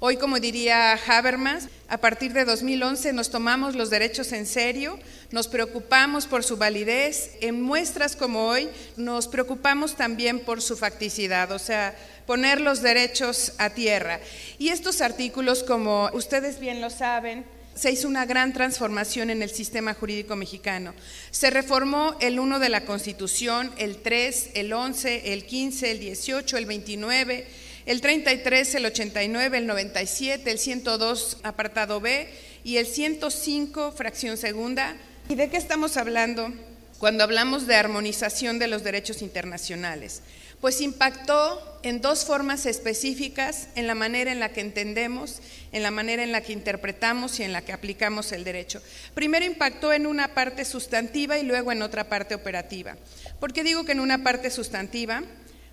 Hoy, 0.02 0.16
como 0.16 0.40
diría 0.40 0.94
Habermas, 0.94 1.68
a 1.86 1.98
partir 1.98 2.32
de 2.32 2.46
2011 2.46 3.12
nos 3.12 3.28
tomamos 3.28 3.74
los 3.74 3.90
derechos 3.90 4.32
en 4.32 4.46
serio, 4.46 4.98
nos 5.30 5.46
preocupamos 5.46 6.26
por 6.26 6.42
su 6.42 6.56
validez, 6.56 7.32
en 7.42 7.60
muestras 7.60 8.16
como 8.16 8.46
hoy 8.46 8.70
nos 8.96 9.28
preocupamos 9.28 9.96
también 9.96 10.40
por 10.40 10.62
su 10.62 10.78
facticidad, 10.78 11.52
o 11.52 11.58
sea, 11.58 11.94
poner 12.26 12.62
los 12.62 12.80
derechos 12.80 13.52
a 13.58 13.68
tierra. 13.68 14.20
Y 14.58 14.70
estos 14.70 15.02
artículos, 15.02 15.62
como 15.62 16.08
ustedes 16.14 16.60
bien 16.60 16.80
lo 16.80 16.88
saben, 16.88 17.44
se 17.74 17.90
hizo 17.90 18.08
una 18.08 18.24
gran 18.24 18.54
transformación 18.54 19.28
en 19.28 19.42
el 19.42 19.50
sistema 19.50 19.92
jurídico 19.92 20.34
mexicano. 20.34 20.94
Se 21.30 21.50
reformó 21.50 22.16
el 22.20 22.40
1 22.40 22.58
de 22.58 22.70
la 22.70 22.86
Constitución, 22.86 23.70
el 23.76 23.98
3, 23.98 24.52
el 24.54 24.72
11, 24.72 25.34
el 25.34 25.44
15, 25.44 25.90
el 25.90 26.00
18, 26.00 26.56
el 26.56 26.64
29 26.64 27.46
el 27.90 28.00
33, 28.00 28.76
el 28.76 28.86
89, 28.86 29.58
el 29.58 29.66
97, 29.66 30.48
el 30.48 30.60
102, 30.60 31.38
apartado 31.42 32.00
B, 32.00 32.28
y 32.62 32.76
el 32.76 32.86
105, 32.86 33.90
fracción 33.90 34.36
segunda. 34.36 34.96
¿Y 35.28 35.34
de 35.34 35.50
qué 35.50 35.56
estamos 35.56 35.96
hablando 35.96 36.52
cuando 37.00 37.24
hablamos 37.24 37.66
de 37.66 37.74
armonización 37.74 38.60
de 38.60 38.68
los 38.68 38.84
derechos 38.84 39.22
internacionales? 39.22 40.22
Pues 40.60 40.80
impactó 40.80 41.80
en 41.82 42.00
dos 42.00 42.24
formas 42.24 42.64
específicas 42.64 43.66
en 43.74 43.88
la 43.88 43.96
manera 43.96 44.30
en 44.30 44.38
la 44.38 44.50
que 44.50 44.60
entendemos, 44.60 45.40
en 45.72 45.82
la 45.82 45.90
manera 45.90 46.22
en 46.22 46.30
la 46.30 46.42
que 46.42 46.52
interpretamos 46.52 47.40
y 47.40 47.42
en 47.42 47.52
la 47.52 47.62
que 47.62 47.72
aplicamos 47.72 48.30
el 48.30 48.44
derecho. 48.44 48.80
Primero 49.14 49.44
impactó 49.44 49.92
en 49.92 50.06
una 50.06 50.32
parte 50.32 50.64
sustantiva 50.64 51.40
y 51.40 51.42
luego 51.42 51.72
en 51.72 51.82
otra 51.82 52.08
parte 52.08 52.36
operativa. 52.36 52.96
¿Por 53.40 53.52
qué 53.52 53.64
digo 53.64 53.82
que 53.82 53.92
en 53.92 54.00
una 54.00 54.22
parte 54.22 54.48
sustantiva? 54.48 55.24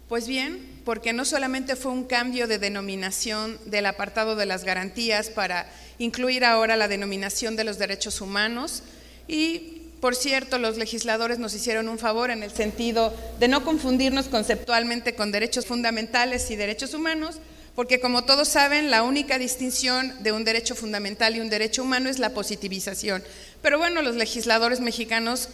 Pues 0.07 0.25
bien, 0.25 0.65
porque 0.85 1.11
no 1.11 1.25
solamente 1.25 1.75
fue 1.75 1.91
un 1.91 2.05
cambio 2.05 2.47
de 2.47 2.59
denominación 2.59 3.59
del 3.65 3.87
apartado 3.87 4.37
de 4.37 4.45
las 4.45 4.63
garantías 4.63 5.29
para 5.29 5.69
incluir 5.99 6.45
ahora 6.45 6.77
la 6.77 6.87
denominación 6.87 7.57
de 7.57 7.65
los 7.65 7.77
derechos 7.77 8.21
humanos 8.21 8.83
y, 9.27 9.81
por 9.99 10.15
cierto, 10.15 10.59
los 10.59 10.77
legisladores 10.77 11.39
nos 11.39 11.53
hicieron 11.53 11.89
un 11.89 11.99
favor 11.99 12.31
en 12.31 12.41
el 12.41 12.51
sentido 12.51 13.13
de 13.37 13.49
no 13.49 13.65
confundirnos 13.65 14.27
conceptualmente 14.27 15.13
con 15.13 15.33
derechos 15.33 15.65
fundamentales 15.65 16.49
y 16.51 16.55
derechos 16.55 16.93
humanos, 16.93 17.39
porque 17.75 17.99
como 17.99 18.23
todos 18.23 18.47
saben, 18.47 18.89
la 18.89 19.03
única 19.03 19.37
distinción 19.37 20.23
de 20.23 20.31
un 20.31 20.45
derecho 20.45 20.73
fundamental 20.73 21.35
y 21.35 21.41
un 21.41 21.49
derecho 21.49 21.83
humano 21.83 22.07
es 22.09 22.17
la 22.17 22.29
positivización. 22.29 23.25
Pero 23.61 23.77
bueno, 23.77 24.01
los 24.01 24.15
legisladores 24.15 24.79
mexicanos 24.79 25.49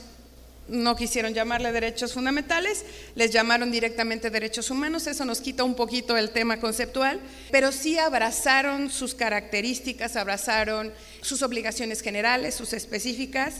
no 0.67 0.95
quisieron 0.95 1.33
llamarle 1.33 1.71
derechos 1.71 2.13
fundamentales, 2.13 2.85
les 3.15 3.31
llamaron 3.31 3.71
directamente 3.71 4.29
derechos 4.29 4.69
humanos, 4.69 5.07
eso 5.07 5.25
nos 5.25 5.41
quita 5.41 5.63
un 5.63 5.75
poquito 5.75 6.15
el 6.15 6.31
tema 6.31 6.59
conceptual, 6.59 7.19
pero 7.51 7.71
sí 7.71 7.97
abrazaron 7.97 8.89
sus 8.89 9.13
características, 9.13 10.15
abrazaron 10.15 10.93
sus 11.21 11.41
obligaciones 11.41 12.01
generales, 12.01 12.55
sus 12.55 12.73
específicas 12.73 13.55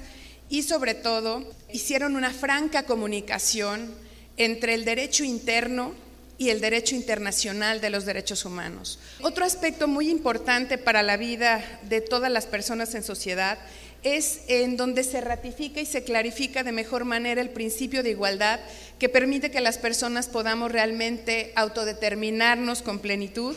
y 0.49 0.63
sobre 0.63 0.93
todo 0.93 1.43
hicieron 1.71 2.15
una 2.15 2.31
franca 2.31 2.83
comunicación 2.83 3.93
entre 4.37 4.73
el 4.73 4.85
derecho 4.85 5.23
interno 5.23 5.93
y 6.37 6.49
el 6.49 6.61
derecho 6.61 6.95
internacional 6.95 7.79
de 7.79 7.89
los 7.89 8.05
derechos 8.05 8.43
humanos. 8.43 8.99
Otro 9.21 9.45
aspecto 9.45 9.87
muy 9.87 10.09
importante 10.09 10.77
para 10.77 11.03
la 11.03 11.15
vida 11.15 11.63
de 11.83 12.01
todas 12.01 12.31
las 12.31 12.47
personas 12.47 12.95
en 12.95 13.03
sociedad 13.03 13.59
es 14.03 14.41
en 14.47 14.77
donde 14.77 15.03
se 15.03 15.21
ratifica 15.21 15.81
y 15.81 15.85
se 15.85 16.03
clarifica 16.03 16.63
de 16.63 16.71
mejor 16.71 17.05
manera 17.05 17.41
el 17.41 17.49
principio 17.49 18.03
de 18.03 18.11
igualdad 18.11 18.59
que 18.99 19.09
permite 19.09 19.51
que 19.51 19.61
las 19.61 19.77
personas 19.77 20.27
podamos 20.27 20.71
realmente 20.71 21.51
autodeterminarnos 21.55 22.81
con 22.81 22.99
plenitud 22.99 23.55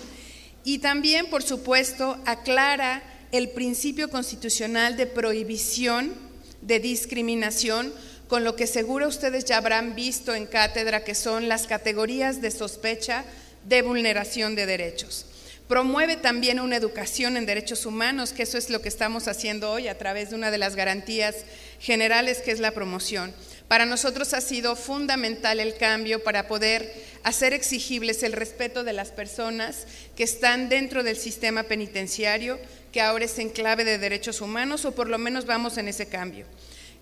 y 0.65 0.79
también, 0.79 1.27
por 1.27 1.43
supuesto, 1.43 2.19
aclara 2.27 3.03
el 3.33 3.51
principio 3.51 4.09
constitucional 4.09 4.97
de 4.97 5.07
prohibición 5.07 6.13
de 6.61 6.81
discriminación, 6.81 7.93
con 8.29 8.43
lo 8.43 8.57
que 8.57 8.67
seguro 8.67 9.07
ustedes 9.07 9.45
ya 9.45 9.59
habrán 9.59 9.95
visto 9.95 10.35
en 10.35 10.47
cátedra 10.47 11.05
que 11.05 11.15
son 11.15 11.49
las 11.49 11.67
categorías 11.67 12.41
de 12.41 12.51
sospecha 12.51 13.25
de 13.65 13.83
vulneración 13.83 14.57
de 14.57 14.67
derechos. 14.67 15.27
Promueve 15.69 16.17
también 16.17 16.61
una 16.61 16.77
educación 16.77 17.37
en 17.37 17.45
derechos 17.45 17.87
humanos, 17.87 18.33
que 18.33 18.45
eso 18.45 18.57
es 18.57 18.71
lo 18.71 18.81
que 18.81 18.89
estamos 18.89 19.27
haciendo 19.27 19.73
hoy 19.73 19.89
a 19.89 19.99
través 19.99 20.31
de 20.31 20.37
una 20.37 20.53
de 20.53 20.59
las 20.59 20.77
garantías 20.77 21.45
generales, 21.81 22.41
que 22.41 22.53
es 22.53 22.61
la 22.61 22.71
promoción. 22.71 23.35
Para 23.67 23.85
nosotros 23.85 24.33
ha 24.33 24.41
sido 24.41 24.77
fundamental 24.77 25.59
el 25.59 25.77
cambio 25.77 26.23
para 26.23 26.47
poder 26.47 26.93
hacer 27.25 27.53
exigibles 27.53 28.23
el 28.23 28.33
respeto 28.33 28.85
de 28.85 28.93
las 28.93 29.11
personas 29.11 29.89
que 30.15 30.23
están 30.23 30.69
dentro 30.69 31.03
del 31.03 31.17
sistema 31.17 31.65
penitenciario, 31.65 32.61
que 32.93 33.01
ahora 33.01 33.25
es 33.25 33.37
en 33.41 33.51
clave 33.51 33.85
de 33.85 33.99
derechos 33.99 34.41
humanos, 34.41 34.85
o 34.85 34.93
por 34.93 35.09
lo 35.09 35.19
menos 35.19 35.47
vamos 35.47 35.79
en 35.79 35.89
ese 35.89 36.07
cambio. 36.07 36.47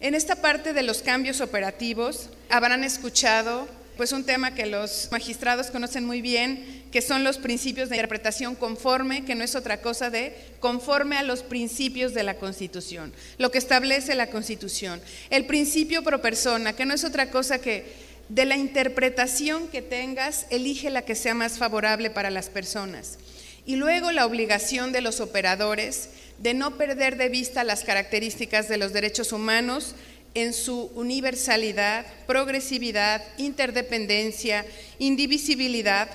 En 0.01 0.15
esta 0.15 0.37
parte 0.37 0.73
de 0.73 0.83
los 0.83 1.03
cambios 1.03 1.43
operativos, 1.43 2.31
habrán 2.49 2.83
escuchado 2.83 3.69
pues 3.97 4.13
un 4.13 4.25
tema 4.25 4.55
que 4.55 4.67
los 4.67 5.09
magistrados 5.11 5.71
conocen 5.71 6.05
muy 6.05 6.21
bien, 6.21 6.85
que 6.91 7.03
son 7.03 7.25
los 7.25 7.39
principios 7.39 7.89
de 7.89 7.97
interpretación 7.97 8.55
conforme, 8.55 9.25
que 9.25 9.35
no 9.35 9.45
es 9.45 9.55
otra 9.55 9.81
cosa 9.81 10.11
de 10.11 10.37
conforme 10.61 11.17
a 11.17 11.23
los 11.23 11.43
principios 11.43 12.15
de 12.15 12.23
la 12.23 12.35
Constitución, 12.35 13.13
lo 13.39 13.51
que 13.51 13.59
establece 13.59 14.15
la 14.15 14.31
Constitución. 14.31 15.01
El 15.31 15.47
principio 15.47 16.03
pro 16.03 16.21
persona, 16.21 16.75
que 16.75 16.87
no 16.87 16.95
es 16.95 17.05
otra 17.05 17.31
cosa 17.31 17.61
que 17.61 18.15
de 18.29 18.45
la 18.45 18.57
interpretación 18.57 19.69
que 19.69 19.83
tengas, 19.83 20.47
elige 20.51 20.91
la 20.91 21.03
que 21.03 21.15
sea 21.15 21.35
más 21.35 21.59
favorable 21.59 22.11
para 22.11 22.31
las 22.31 22.49
personas. 22.49 23.19
Y 23.67 23.77
luego 23.77 24.13
la 24.13 24.27
obligación 24.27 24.93
de 24.93 25.01
los 25.01 25.21
operadores 25.21 26.11
de 26.39 26.55
no 26.55 26.77
perder 26.77 27.17
de 27.17 27.29
vista 27.29 27.65
las 27.65 27.85
características 27.85 28.69
de 28.69 28.77
los 28.77 28.93
derechos 28.93 29.33
humanos 29.33 29.95
en 30.35 30.53
su 30.53 30.91
universalidad, 30.95 32.05
progresividad, 32.27 33.23
interdependencia, 33.39 34.67
indivisibilidad. 34.99 36.11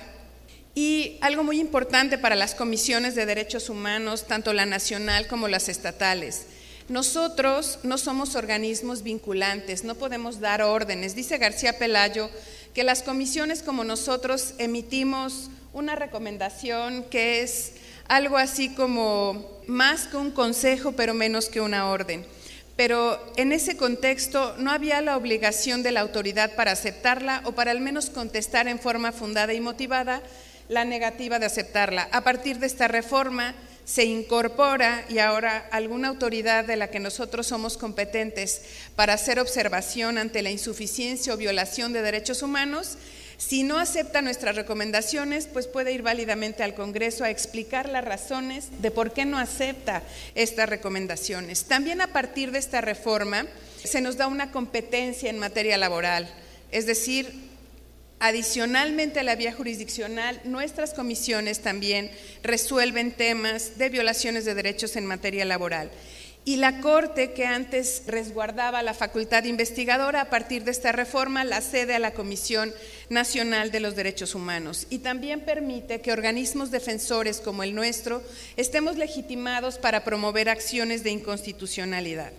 Y 0.74 1.18
algo 1.20 1.42
muy 1.42 1.58
importante 1.58 2.16
para 2.18 2.36
las 2.36 2.54
comisiones 2.54 3.14
de 3.14 3.26
derechos 3.26 3.68
humanos, 3.68 4.26
tanto 4.26 4.52
la 4.52 4.66
nacional 4.66 5.26
como 5.26 5.48
las 5.48 5.68
estatales. 5.68 6.46
Nosotros 6.88 7.78
no 7.82 7.98
somos 7.98 8.34
organismos 8.34 9.02
vinculantes, 9.02 9.84
no 9.84 9.94
podemos 9.94 10.40
dar 10.40 10.62
órdenes. 10.62 11.14
Dice 11.14 11.38
García 11.38 11.78
Pelayo 11.78 12.28
que 12.74 12.84
las 12.84 13.02
comisiones 13.02 13.62
como 13.62 13.84
nosotros 13.84 14.54
emitimos 14.58 15.50
una 15.72 15.96
recomendación 15.96 17.04
que 17.04 17.42
es 17.42 17.72
algo 18.08 18.38
así 18.38 18.70
como 18.74 19.60
más 19.68 20.08
que 20.08 20.16
un 20.16 20.32
consejo, 20.32 20.92
pero 20.92 21.14
menos 21.14 21.48
que 21.48 21.60
una 21.60 21.88
orden. 21.88 22.26
Pero 22.76 23.20
en 23.36 23.52
ese 23.52 23.76
contexto 23.76 24.54
no 24.58 24.70
había 24.70 25.00
la 25.00 25.16
obligación 25.16 25.82
de 25.82 25.92
la 25.92 26.00
autoridad 26.00 26.54
para 26.54 26.72
aceptarla 26.72 27.42
o 27.44 27.52
para 27.52 27.70
al 27.70 27.80
menos 27.80 28.10
contestar 28.10 28.68
en 28.68 28.78
forma 28.78 29.12
fundada 29.12 29.52
y 29.52 29.60
motivada 29.60 30.22
la 30.68 30.84
negativa 30.84 31.38
de 31.38 31.46
aceptarla. 31.46 32.08
A 32.12 32.22
partir 32.22 32.58
de 32.58 32.66
esta 32.66 32.88
reforma 32.88 33.54
se 33.84 34.04
incorpora 34.04 35.04
y 35.08 35.18
ahora 35.18 35.68
alguna 35.72 36.08
autoridad 36.08 36.64
de 36.64 36.76
la 36.76 36.90
que 36.90 37.00
nosotros 37.00 37.48
somos 37.48 37.76
competentes 37.76 38.62
para 38.94 39.14
hacer 39.14 39.40
observación 39.40 40.16
ante 40.16 40.42
la 40.42 40.50
insuficiencia 40.50 41.34
o 41.34 41.36
violación 41.36 41.92
de 41.92 42.02
derechos 42.02 42.42
humanos 42.42 42.96
si 43.40 43.62
no 43.62 43.78
acepta 43.78 44.20
nuestras 44.20 44.54
recomendaciones, 44.54 45.46
pues 45.46 45.66
puede 45.66 45.92
ir 45.92 46.02
válidamente 46.02 46.62
al 46.62 46.74
Congreso 46.74 47.24
a 47.24 47.30
explicar 47.30 47.88
las 47.88 48.04
razones 48.04 48.68
de 48.82 48.90
por 48.90 49.14
qué 49.14 49.24
no 49.24 49.38
acepta 49.38 50.02
estas 50.34 50.68
recomendaciones. 50.68 51.64
También 51.64 52.02
a 52.02 52.08
partir 52.08 52.52
de 52.52 52.58
esta 52.58 52.82
reforma 52.82 53.46
se 53.82 54.02
nos 54.02 54.18
da 54.18 54.26
una 54.26 54.52
competencia 54.52 55.30
en 55.30 55.38
materia 55.38 55.78
laboral, 55.78 56.28
es 56.70 56.84
decir, 56.84 57.50
Adicionalmente 58.22 59.20
a 59.20 59.22
la 59.22 59.34
vía 59.34 59.50
jurisdiccional, 59.50 60.38
nuestras 60.44 60.92
comisiones 60.92 61.60
también 61.60 62.10
resuelven 62.42 63.12
temas 63.12 63.78
de 63.78 63.88
violaciones 63.88 64.44
de 64.44 64.54
derechos 64.54 64.96
en 64.96 65.06
materia 65.06 65.46
laboral. 65.46 65.90
Y 66.44 66.56
la 66.56 66.80
Corte, 66.80 67.32
que 67.32 67.44
antes 67.44 68.04
resguardaba 68.06 68.82
la 68.82 68.94
facultad 68.94 69.44
investigadora, 69.44 70.22
a 70.22 70.30
partir 70.30 70.64
de 70.64 70.70
esta 70.70 70.90
reforma 70.90 71.44
la 71.44 71.60
cede 71.60 71.94
a 71.94 71.98
la 71.98 72.14
Comisión 72.14 72.72
Nacional 73.10 73.70
de 73.70 73.80
los 73.80 73.94
Derechos 73.94 74.34
Humanos. 74.34 74.86
Y 74.88 75.00
también 75.00 75.40
permite 75.42 76.00
que 76.00 76.12
organismos 76.12 76.70
defensores 76.70 77.40
como 77.40 77.62
el 77.62 77.74
nuestro 77.74 78.22
estemos 78.56 78.96
legitimados 78.96 79.78
para 79.78 80.02
promover 80.02 80.48
acciones 80.48 81.04
de 81.04 81.10
inconstitucionalidad 81.10 82.32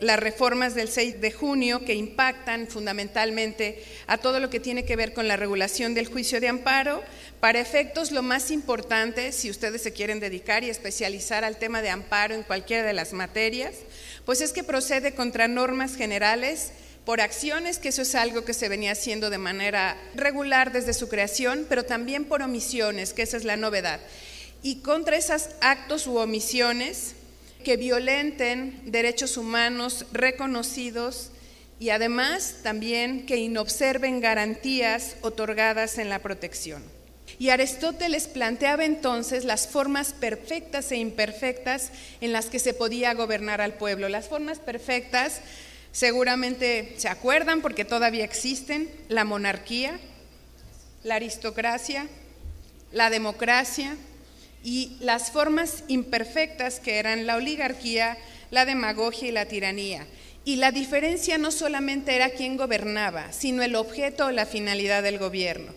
las 0.00 0.20
reformas 0.20 0.74
del 0.74 0.88
6 0.88 1.20
de 1.20 1.32
junio 1.32 1.84
que 1.84 1.94
impactan 1.94 2.66
fundamentalmente 2.68 3.82
a 4.06 4.18
todo 4.18 4.40
lo 4.40 4.50
que 4.50 4.60
tiene 4.60 4.84
que 4.84 4.96
ver 4.96 5.14
con 5.14 5.26
la 5.26 5.36
regulación 5.36 5.94
del 5.94 6.06
juicio 6.06 6.40
de 6.40 6.48
amparo. 6.48 7.02
Para 7.40 7.60
efectos, 7.60 8.12
lo 8.12 8.22
más 8.22 8.50
importante, 8.50 9.32
si 9.32 9.50
ustedes 9.50 9.82
se 9.82 9.92
quieren 9.92 10.20
dedicar 10.20 10.64
y 10.64 10.70
especializar 10.70 11.44
al 11.44 11.56
tema 11.56 11.80
de 11.80 11.90
amparo 11.90 12.34
en 12.34 12.42
cualquiera 12.42 12.82
de 12.82 12.92
las 12.92 13.12
materias, 13.12 13.74
pues 14.24 14.40
es 14.40 14.52
que 14.52 14.64
procede 14.64 15.14
contra 15.14 15.48
normas 15.48 15.96
generales 15.96 16.72
por 17.06 17.20
acciones, 17.20 17.78
que 17.78 17.88
eso 17.88 18.02
es 18.02 18.14
algo 18.16 18.44
que 18.44 18.52
se 18.52 18.68
venía 18.68 18.92
haciendo 18.92 19.30
de 19.30 19.38
manera 19.38 19.96
regular 20.14 20.72
desde 20.72 20.92
su 20.92 21.08
creación, 21.08 21.64
pero 21.68 21.84
también 21.84 22.24
por 22.24 22.42
omisiones, 22.42 23.12
que 23.12 23.22
esa 23.22 23.36
es 23.36 23.44
la 23.44 23.56
novedad. 23.56 24.00
Y 24.62 24.80
contra 24.80 25.16
esos 25.16 25.50
actos 25.60 26.06
u 26.08 26.18
omisiones, 26.18 27.14
que 27.66 27.76
violenten 27.76 28.80
derechos 28.84 29.36
humanos 29.36 30.06
reconocidos 30.12 31.32
y 31.80 31.90
además 31.90 32.58
también 32.62 33.26
que 33.26 33.38
inobserven 33.38 34.20
garantías 34.20 35.16
otorgadas 35.20 35.98
en 35.98 36.08
la 36.08 36.20
protección. 36.20 36.84
Y 37.40 37.48
Aristóteles 37.48 38.28
planteaba 38.28 38.84
entonces 38.84 39.44
las 39.44 39.66
formas 39.66 40.12
perfectas 40.12 40.92
e 40.92 40.96
imperfectas 40.98 41.90
en 42.20 42.32
las 42.32 42.46
que 42.46 42.60
se 42.60 42.72
podía 42.72 43.14
gobernar 43.14 43.60
al 43.60 43.74
pueblo. 43.74 44.08
Las 44.08 44.28
formas 44.28 44.60
perfectas 44.60 45.40
seguramente 45.90 46.94
se 46.98 47.08
acuerdan 47.08 47.62
porque 47.62 47.84
todavía 47.84 48.22
existen, 48.22 48.88
la 49.08 49.24
monarquía, 49.24 49.98
la 51.02 51.16
aristocracia, 51.16 52.06
la 52.92 53.10
democracia, 53.10 53.96
y 54.66 54.96
las 54.98 55.30
formas 55.30 55.84
imperfectas 55.86 56.80
que 56.80 56.98
eran 56.98 57.24
la 57.24 57.36
oligarquía, 57.36 58.18
la 58.50 58.66
demagogia 58.66 59.28
y 59.28 59.30
la 59.30 59.46
tiranía. 59.46 60.04
Y 60.44 60.56
la 60.56 60.72
diferencia 60.72 61.38
no 61.38 61.52
solamente 61.52 62.16
era 62.16 62.30
quién 62.30 62.56
gobernaba, 62.56 63.32
sino 63.32 63.62
el 63.62 63.76
objeto 63.76 64.26
o 64.26 64.32
la 64.32 64.44
finalidad 64.44 65.04
del 65.04 65.20
gobierno. 65.20 65.72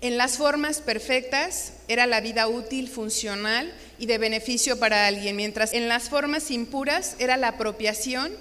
En 0.00 0.16
las 0.16 0.38
formas 0.38 0.80
perfectas 0.80 1.74
era 1.88 2.06
la 2.06 2.22
vida 2.22 2.48
útil, 2.48 2.88
funcional 2.88 3.70
y 3.98 4.06
de 4.06 4.16
beneficio 4.16 4.78
para 4.78 5.06
alguien, 5.06 5.36
mientras 5.36 5.74
en 5.74 5.88
las 5.88 6.08
formas 6.08 6.50
impuras 6.50 7.16
era 7.18 7.36
la 7.36 7.48
apropiación 7.48 8.32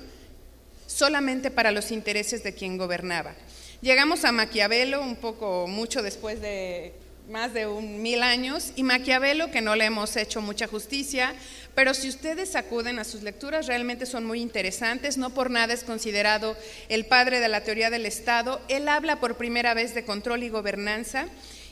solamente 0.87 1.51
para 1.51 1.71
los 1.71 1.91
intereses 1.91 2.43
de 2.43 2.53
quien 2.53 2.77
gobernaba. 2.77 3.35
Llegamos 3.81 4.23
a 4.23 4.31
Maquiavelo 4.31 5.01
un 5.01 5.17
poco, 5.17 5.67
mucho 5.67 6.01
después 6.01 6.39
de 6.39 6.93
más 7.31 7.53
de 7.53 7.65
un 7.65 8.01
mil 8.01 8.23
años, 8.23 8.73
y 8.75 8.83
Maquiavelo, 8.83 9.51
que 9.51 9.61
no 9.61 9.75
le 9.75 9.85
hemos 9.85 10.17
hecho 10.17 10.41
mucha 10.41 10.67
justicia, 10.67 11.33
pero 11.73 11.93
si 11.93 12.09
ustedes 12.09 12.57
acuden 12.57 12.99
a 12.99 13.05
sus 13.05 13.23
lecturas, 13.23 13.67
realmente 13.67 14.05
son 14.05 14.25
muy 14.25 14.41
interesantes, 14.41 15.17
no 15.17 15.29
por 15.29 15.49
nada 15.49 15.73
es 15.73 15.85
considerado 15.85 16.57
el 16.89 17.05
padre 17.05 17.39
de 17.39 17.47
la 17.47 17.63
teoría 17.63 17.89
del 17.89 18.05
Estado. 18.05 18.61
Él 18.67 18.89
habla 18.89 19.21
por 19.21 19.37
primera 19.37 19.73
vez 19.73 19.95
de 19.95 20.03
control 20.03 20.43
y 20.43 20.49
gobernanza, 20.49 21.27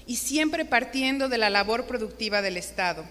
y 0.08 0.16
siempre 0.16 0.64
partiendo 0.64 1.28
de 1.28 1.38
la 1.38 1.50
labor 1.50 1.86
productiva 1.86 2.42
del 2.42 2.56
Estado. 2.56 3.04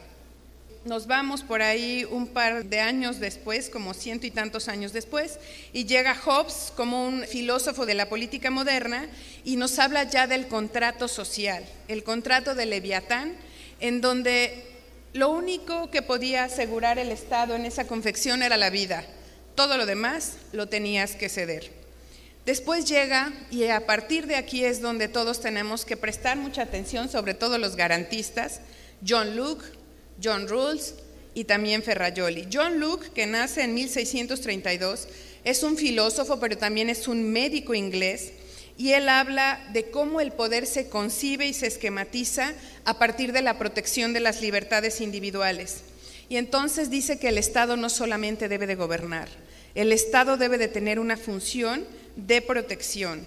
Nos 0.85 1.07
vamos 1.09 1.43
por 1.43 1.61
ahí 1.61 2.07
un 2.09 2.29
par 2.29 2.65
de 2.65 2.81
años 2.81 3.19
después, 3.19 3.69
como 3.69 3.95
ciento 3.95 4.27
y 4.27 4.31
tantos 4.31 4.69
años 4.69 4.93
después, 4.93 5.39
y 5.73 5.87
llega 5.87 6.15
Hobbes 6.15 6.73
como 6.77 7.07
un 7.07 7.25
filósofo 7.25 7.85
de 7.85 7.95
la 7.95 8.09
política 8.09 8.51
moderna 8.51 9.09
y 9.45 9.57
nos 9.57 9.79
habla 9.79 10.05
ya 10.05 10.27
del 10.27 10.47
contrato 10.47 11.09
social, 11.09 11.65
el 11.89 12.05
contrato 12.05 12.55
de 12.55 12.67
Leviatán, 12.67 13.37
en 13.81 14.01
donde 14.01 14.65
lo 15.13 15.31
único 15.31 15.91
que 15.91 16.01
podía 16.03 16.45
asegurar 16.45 16.99
el 16.99 17.11
Estado 17.11 17.57
en 17.57 17.67
esa 17.67 17.87
confección 17.87 18.43
era 18.43 18.57
la 18.57 18.71
vida. 18.71 19.05
Todo 19.57 19.77
lo 19.77 19.85
demás 19.85 20.35
lo 20.53 20.69
tenías 20.69 21.17
que 21.17 21.29
ceder. 21.29 21.73
Después 22.47 22.87
llega, 22.87 23.33
y 23.51 23.65
a 23.65 23.85
partir 23.85 24.27
de 24.27 24.37
aquí 24.37 24.65
es 24.65 24.81
donde 24.81 25.09
todos 25.09 25.41
tenemos 25.41 25.85
que 25.85 25.97
prestar 25.97 26.37
mucha 26.37 26.63
atención, 26.63 27.11
sobre 27.11 27.35
todo 27.35 27.59
los 27.59 27.75
garantistas, 27.75 28.61
John 29.07 29.37
Luke, 29.37 29.65
John 30.23 30.49
Rawls 30.49 30.95
y 31.35 31.45
también 31.45 31.83
Ferrajoli. 31.83 32.49
John 32.53 32.81
Luke, 32.81 33.11
que 33.15 33.27
nace 33.27 33.63
en 33.63 33.75
1632, 33.75 35.09
es 35.45 35.63
un 35.63 35.77
filósofo, 35.77 36.41
pero 36.41 36.57
también 36.59 36.91
es 36.91 37.09
un 37.09 37.31
médico 37.31 37.75
inglés, 37.75 38.33
y 38.77 38.93
él 38.93 39.09
habla 39.09 39.61
de 39.73 39.91
cómo 39.91 40.21
el 40.21 40.33
poder 40.33 40.67
se 40.67 40.89
concibe 40.89 41.47
y 41.47 41.53
se 41.53 41.67
esquematiza 41.67 42.53
a 42.85 42.99
partir 42.99 43.33
de 43.33 43.43
la 43.43 43.59
protección 43.59 44.13
de 44.13 44.21
las 44.21 44.41
libertades 44.41 45.01
individuales. 45.01 45.79
Y 46.29 46.37
entonces 46.37 46.91
dice 46.91 47.19
que 47.19 47.29
el 47.29 47.39
Estado 47.39 47.77
no 47.77 47.89
solamente 47.89 48.49
debe 48.49 48.67
de 48.67 48.77
gobernar, 48.77 49.29
el 49.75 49.93
Estado 49.93 50.37
debe 50.37 50.59
de 50.59 50.69
tener 50.69 50.99
una 50.99 51.17
función 51.17 51.85
de 52.17 52.43
protección 52.43 53.27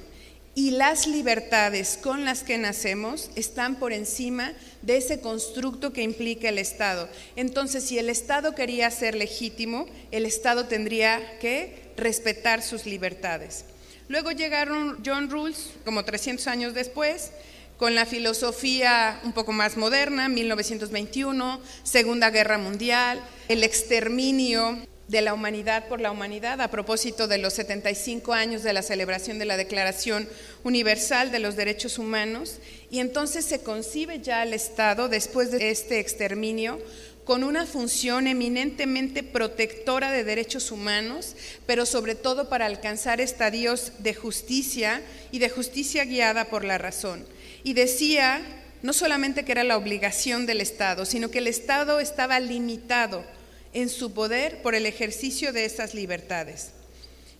y 0.54 0.72
las 0.72 1.08
libertades 1.08 1.98
con 2.02 2.26
las 2.26 2.44
que 2.44 2.58
nacemos 2.58 3.30
están 3.36 3.76
por 3.76 3.94
encima 3.94 4.54
de 4.82 4.98
ese 4.98 5.22
constructo 5.22 5.94
que 5.94 6.04
implica 6.04 6.50
el 6.50 6.58
Estado. 6.58 7.08
Entonces, 7.36 7.86
si 7.86 7.98
el 7.98 8.10
Estado 8.10 8.54
quería 8.54 8.92
ser 8.92 9.16
legítimo, 9.16 9.86
el 10.12 10.26
Estado 10.26 10.66
tendría 10.66 11.40
que 11.40 11.92
respetar 11.96 12.62
sus 12.62 12.86
libertades. 12.86 13.66
Luego 14.10 14.32
llegaron 14.32 15.02
John 15.06 15.30
Rawls, 15.30 15.70
como 15.86 16.04
300 16.04 16.48
años 16.48 16.74
después, 16.74 17.32
con 17.78 17.96
la 17.96 18.06
filosofía 18.06 19.20
un 19.24 19.32
poco 19.32 19.54
más 19.54 19.78
moderna, 19.78 20.28
1921, 20.28 21.62
Segunda 21.84 22.30
Guerra 22.30 22.58
Mundial, 22.58 23.24
el 23.48 23.64
exterminio 23.64 24.78
de 25.12 25.20
la 25.20 25.34
humanidad 25.34 25.90
por 25.90 26.00
la 26.00 26.10
humanidad 26.10 26.62
a 26.62 26.72
propósito 26.72 27.28
de 27.28 27.38
los 27.38 27.52
75 27.56 28.32
años 28.32 28.64
de 28.64 28.72
la 28.72 28.82
celebración 28.82 29.40
de 29.40 29.46
la 29.46 29.58
Declaración 29.58 30.28
Universal 30.64 31.32
de 31.32 31.40
los 31.40 31.58
Derechos 31.58 32.00
Humanos 32.00 32.60
y 32.90 33.00
entonces 33.00 33.44
se 33.44 33.62
concibe 33.62 34.22
ya 34.22 34.42
al 34.42 34.54
Estado 34.54 35.10
después 35.10 35.52
de 35.52 35.70
este 35.70 36.00
exterminio 36.00 36.80
con 37.26 37.44
una 37.44 37.66
función 37.66 38.26
eminentemente 38.26 39.22
protectora 39.22 40.14
de 40.14 40.24
derechos 40.24 40.72
humanos, 40.72 41.36
pero 41.66 41.86
sobre 41.86 42.16
todo 42.16 42.48
para 42.48 42.66
alcanzar 42.66 43.20
estadios 43.20 43.92
de 44.00 44.14
justicia 44.14 45.02
y 45.30 45.40
de 45.40 45.50
justicia 45.50 46.06
guiada 46.06 46.46
por 46.46 46.64
la 46.64 46.78
razón. 46.78 47.26
Y 47.66 47.74
decía 47.74 48.42
no 48.82 48.94
solamente 48.94 49.44
que 49.44 49.52
era 49.52 49.66
la 49.66 49.78
obligación 49.78 50.46
del 50.46 50.62
Estado, 50.62 51.06
sino 51.06 51.30
que 51.30 51.40
el 51.40 51.48
Estado 51.48 52.00
estaba 52.00 52.40
limitado 52.40 53.26
en 53.74 53.90
su 53.90 54.14
poder 54.14 54.62
por 54.62 54.76
el 54.76 54.86
ejercicio 54.86 55.54
de 55.54 55.66
esas 55.66 55.94
libertades. 55.94 56.72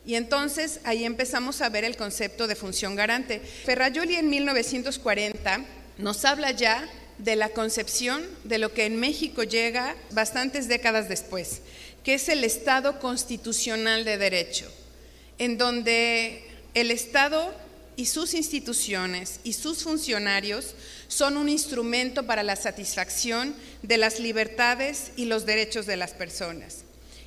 Y 0.06 0.16
entonces 0.16 0.80
ahí 0.84 1.06
empezamos 1.06 1.62
a 1.62 1.70
ver 1.70 1.84
el 1.84 1.96
concepto 1.96 2.48
de 2.48 2.56
función 2.56 2.96
garante. 2.96 3.40
Ferrayoli 3.40 4.16
en 4.16 4.30
1940 4.30 5.66
nos 5.98 6.26
habla 6.26 6.52
ya 6.52 6.88
de 7.20 7.36
la 7.36 7.50
concepción 7.50 8.24
de 8.44 8.58
lo 8.58 8.74
que 8.74 8.86
en 8.86 9.00
México 9.00 9.44
llega 9.44 9.96
bastantes 10.12 10.68
décadas 10.68 11.08
después, 11.08 11.62
que 12.04 12.16
es 12.16 12.30
el 12.30 12.44
Estado 12.44 13.00
constitucional 13.00 14.04
de 14.06 14.18
derecho, 14.18 14.72
en 15.38 15.60
donde 15.60 16.44
el 16.74 16.90
Estado 16.90 17.54
y 18.02 18.08
sus 18.08 18.34
instituciones 18.34 19.40
y 19.44 19.54
sus 19.54 19.84
funcionarios 19.84 20.74
son 21.08 21.38
un 21.38 21.48
instrumento 21.48 22.26
para 22.26 22.42
la 22.42 22.56
satisfacción 22.56 23.54
de 23.84 23.98
las 23.98 24.20
libertades 24.20 25.12
y 25.18 25.26
los 25.26 25.46
derechos 25.46 25.86
de 25.86 25.98
las 25.98 26.14
personas. 26.14 26.80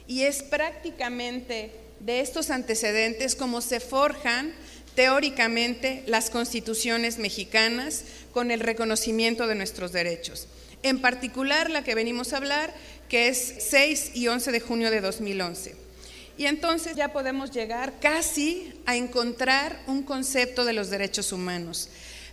Y 0.09 0.23
es 0.23 0.43
prácticamente 0.43 1.71
de 2.01 2.19
estos 2.19 2.51
antecedentes 2.51 3.37
como 3.37 3.61
se 3.61 3.79
forjan 3.79 4.53
teóricamente 4.97 6.03
las 6.09 6.29
constituciones 6.29 7.19
mexicanas 7.19 8.03
con 8.33 8.51
el 8.51 8.59
reconocimiento 8.59 9.47
de 9.47 9.55
nuestros 9.55 9.93
derechos. 9.93 10.49
En 10.83 11.01
particular 11.01 11.71
la 11.71 11.85
que 11.85 11.95
venimos 11.95 12.33
a 12.33 12.39
hablar, 12.39 12.75
que 13.09 13.29
es 13.29 13.55
6 13.61 14.11
y 14.15 14.27
11 14.27 14.51
de 14.51 14.59
junio 14.59 14.91
de 14.91 15.01
2011. 15.01 15.84
Y 16.37 16.47
entonces 16.47 16.97
ya 16.97 17.13
podemos 17.13 17.53
llegar 17.53 18.01
casi 18.01 18.73
a 18.87 18.97
encontrar 18.97 19.81
un 19.87 20.03
concepto 20.03 20.65
de 20.65 20.73
los 20.73 20.91
derechos 20.91 21.33
humanos, 21.33 21.89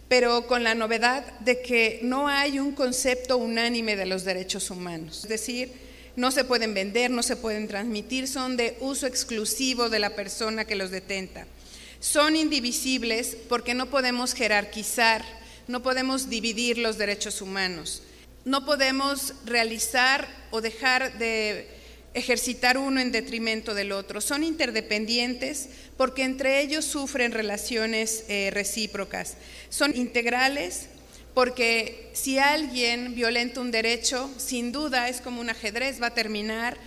pero 0.07 0.47
con 0.47 0.63
la 0.63 0.73
novedad 0.73 1.39
de 1.39 1.61
que 1.61 1.99
no 2.01 2.27
hay 2.27 2.59
un 2.59 2.71
concepto 2.71 3.37
unánime 3.37 3.95
de 3.95 4.07
los 4.07 4.23
derechos 4.23 4.71
humanos. 4.71 5.21
Es 5.23 5.29
decir, 5.29 5.71
no 6.15 6.31
se 6.31 6.43
pueden 6.43 6.73
vender, 6.73 7.11
no 7.11 7.23
se 7.23 7.35
pueden 7.35 7.67
transmitir, 7.67 8.27
son 8.27 8.57
de 8.57 8.75
uso 8.79 9.05
exclusivo 9.05 9.89
de 9.89 9.99
la 9.99 10.15
persona 10.15 10.65
que 10.65 10.75
los 10.75 10.89
detenta. 10.89 11.45
Son 11.99 12.35
indivisibles 12.35 13.37
porque 13.47 13.75
no 13.75 13.85
podemos 13.91 14.33
jerarquizar, 14.33 15.23
no 15.67 15.83
podemos 15.83 16.27
dividir 16.27 16.79
los 16.79 16.97
derechos 16.97 17.41
humanos, 17.41 18.01
no 18.43 18.65
podemos 18.65 19.35
realizar 19.45 20.27
o 20.49 20.59
dejar 20.59 21.19
de 21.19 21.80
ejercitar 22.13 22.77
uno 22.77 22.99
en 22.99 23.11
detrimento 23.11 23.73
del 23.73 23.91
otro. 23.91 24.21
Son 24.21 24.43
interdependientes 24.43 25.69
porque 25.97 26.23
entre 26.23 26.61
ellos 26.61 26.85
sufren 26.85 27.31
relaciones 27.31 28.25
eh, 28.27 28.49
recíprocas. 28.51 29.35
Son 29.69 29.95
integrales 29.95 30.87
porque 31.33 32.09
si 32.13 32.37
alguien 32.37 33.15
violenta 33.15 33.61
un 33.61 33.71
derecho, 33.71 34.29
sin 34.37 34.71
duda 34.71 35.07
es 35.07 35.21
como 35.21 35.39
un 35.39 35.49
ajedrez, 35.49 36.01
va 36.01 36.07
a 36.07 36.13
terminar 36.13 36.77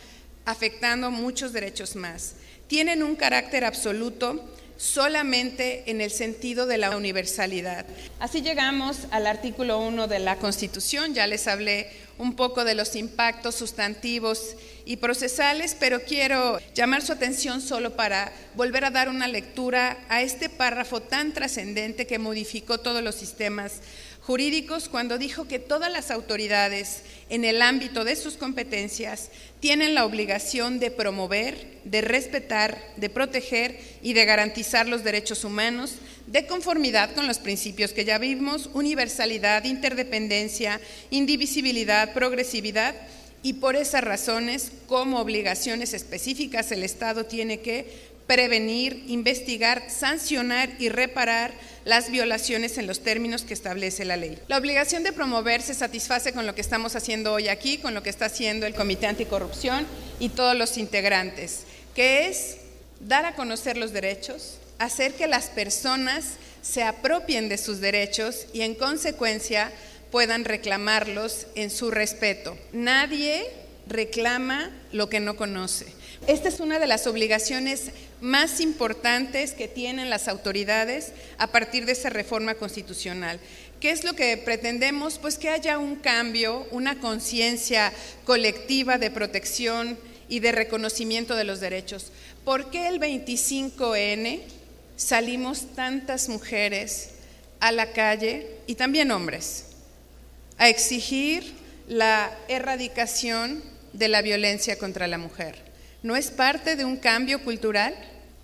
afectando 0.45 1.11
muchos 1.11 1.53
derechos 1.53 1.97
más. 1.97 2.35
Tienen 2.67 3.03
un 3.03 3.17
carácter 3.17 3.65
absoluto 3.65 4.45
solamente 4.77 5.85
en 5.91 6.01
el 6.01 6.11
sentido 6.11 6.67
de 6.67 6.79
la 6.79 6.97
universalidad. 6.97 7.87
Así 8.19 8.43
llegamos 8.43 9.07
al 9.11 9.27
artículo 9.27 9.79
1 9.79 10.09
de 10.09 10.19
la 10.19 10.37
Constitución, 10.37 11.15
ya 11.15 11.27
les 11.27 11.47
hablé 11.47 11.91
un 12.19 12.37
poco 12.37 12.65
de 12.65 12.75
los 12.75 12.97
impactos 12.97 13.55
sustantivos 13.55 14.57
y 14.85 14.97
procesales, 14.97 15.77
pero 15.79 16.03
quiero 16.03 16.61
llamar 16.75 17.03
su 17.03 17.13
atención 17.13 17.61
solo 17.61 17.97
para 17.97 18.33
volver 18.55 18.85
a 18.85 18.91
dar 18.91 19.09
una 19.09 19.29
lectura 19.29 19.99
a 20.09 20.23
este 20.23 20.49
párrafo 20.49 21.01
tan 21.01 21.33
trascendente 21.33 22.07
que 22.07 22.19
modificó 22.19 22.79
todos 22.79 23.03
los 23.03 23.15
sistemas 23.15 23.81
jurídicos 24.27 24.89
cuando 24.89 25.19
dijo 25.19 25.47
que 25.47 25.59
todas 25.59 25.93
las 25.93 26.11
autoridades 26.11 27.03
en 27.29 27.45
el 27.45 27.61
ámbito 27.61 28.05
de 28.05 28.17
sus 28.17 28.35
competencias 28.35 29.29
tienen 29.61 29.95
la 29.95 30.07
obligación 30.07 30.79
de 30.79 30.91
promover, 30.91 31.81
de 31.85 32.01
respetar, 32.01 32.81
de 32.97 33.11
proteger 33.11 33.79
y 34.03 34.15
de 34.15 34.25
garantizar 34.25 34.89
los 34.89 35.05
derechos 35.05 35.45
humanos 35.45 35.97
de 36.27 36.47
conformidad 36.47 37.15
con 37.15 37.27
los 37.27 37.39
principios 37.39 37.93
que 37.93 38.05
ya 38.05 38.19
vimos, 38.19 38.71
universalidad, 38.73 39.65
interdependencia, 39.65 40.81
indivisibilidad, 41.11 42.13
progresividad 42.13 42.95
y 43.43 43.55
por 43.55 43.77
esas 43.77 44.03
razones, 44.03 44.73
como 44.87 45.21
obligaciones 45.21 45.93
específicas, 45.93 46.73
el 46.73 46.83
Estado 46.83 47.27
tiene 47.27 47.61
que 47.61 48.15
prevenir, 48.27 49.05
investigar, 49.09 49.91
sancionar 49.91 50.71
y 50.79 50.89
reparar 50.89 51.53
las 51.85 52.11
violaciones 52.11 52.79
en 52.79 52.87
los 52.87 53.01
términos 53.01 53.43
que 53.43 53.53
establece 53.53 54.07
la 54.07 54.17
ley. 54.17 54.39
La 54.49 54.57
obligación 54.57 55.03
de 55.03 55.13
promover 55.13 55.61
se 55.61 55.75
satisface 55.75 56.33
con 56.33 56.47
lo 56.47 56.55
que 56.55 56.63
estamos 56.63 56.97
haciendo 56.97 57.35
hoy 57.35 57.49
aquí, 57.49 57.77
con 57.77 57.93
lo 57.93 58.03
que 58.03 58.09
está 58.09 58.27
haciendo 58.27 58.65
el 58.65 58.75
Comité 58.75 59.07
Anticorrupción 59.07 59.87
y 60.21 60.31
todos 60.31 60.57
los 60.57 60.79
integrantes, 60.79 61.65
que 61.95 62.29
es 62.29 62.57
dar 63.01 63.27
a 63.27 63.35
conocer 63.35 63.77
los 63.77 63.93
derechos, 63.93 64.57
hacer 64.79 65.15
que 65.15 65.27
las 65.27 65.47
personas 65.47 66.35
se 66.63 66.83
apropien 66.83 67.49
de 67.49 67.59
sus 67.59 67.81
derechos 67.81 68.47
y 68.53 68.63
en 68.63 68.75
consecuencia 68.75 69.71
puedan 70.11 70.45
reclamarlos 70.45 71.47
en 71.55 71.71
su 71.71 71.91
respeto. 71.91 72.57
Nadie 72.73 73.45
reclama 73.87 74.71
lo 74.93 75.09
que 75.09 75.21
no 75.21 75.37
conoce. 75.37 75.87
Esta 76.27 76.49
es 76.49 76.61
una 76.61 76.79
de 76.79 76.87
las 76.87 77.07
obligaciones 77.07 77.91
más 78.21 78.61
importantes 78.61 79.53
que 79.53 79.69
tienen 79.69 80.09
las 80.09 80.29
autoridades 80.29 81.13
a 81.37 81.49
partir 81.49 81.85
de 81.85 81.93
esa 81.93 82.09
reforma 82.09 82.55
constitucional. 82.55 83.39
¿Qué 83.81 83.91
es 83.91 84.05
lo 84.05 84.15
que 84.15 84.39
pretendemos? 84.39 85.19
Pues 85.19 85.37
que 85.37 85.51
haya 85.51 85.79
un 85.79 85.97
cambio, 85.97 86.67
una 86.71 86.99
conciencia 86.99 87.93
colectiva 88.25 88.97
de 88.97 89.11
protección 89.11 89.99
y 90.29 90.41
de 90.41 90.53
reconocimiento 90.53 91.37
de 91.37 91.45
los 91.45 91.61
derechos. 91.61 92.11
¿Por 92.45 92.71
qué 92.71 92.89
el 92.89 92.99
25N 92.99 94.41
salimos 94.97 95.75
tantas 95.75 96.29
mujeres 96.29 97.11
a 97.61 97.73
la 97.73 97.93
calle 97.93 98.59
y 98.67 98.75
también 98.75 99.11
hombres 99.11 99.67
a 100.59 100.69
exigir 100.69 101.55
la 101.89 102.31
erradicación 102.49 103.63
de 103.93 104.09
la 104.09 104.23
violencia 104.23 104.79
contra 104.79 105.07
la 105.07 105.19
mujer? 105.19 105.57
¿No 106.03 106.17
es 106.17 106.31
parte 106.31 106.77
de 106.77 106.85
un 106.85 106.97
cambio 106.97 107.43
cultural? 107.43 107.95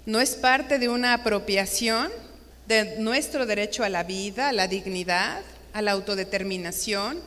¿No 0.06 0.20
es 0.20 0.34
parte 0.34 0.78
de 0.78 0.88
una 0.88 1.14
apropiación 1.14 2.10
de 2.66 2.98
nuestro 2.98 3.46
derecho 3.46 3.84
a 3.84 3.88
la 3.88 4.02
vida, 4.02 4.48
a 4.48 4.52
la 4.52 4.66
dignidad, 4.66 5.42
a 5.72 5.82
la 5.82 5.92
autodeterminación, 5.92 7.20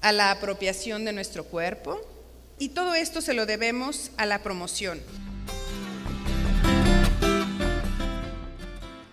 a 0.00 0.12
la 0.12 0.30
apropiación 0.30 1.04
de 1.04 1.12
nuestro 1.12 1.44
cuerpo? 1.44 2.00
Y 2.58 2.70
todo 2.70 2.94
esto 2.94 3.20
se 3.20 3.34
lo 3.34 3.46
debemos 3.46 4.10
a 4.16 4.26
la 4.26 4.42
promoción. 4.42 5.00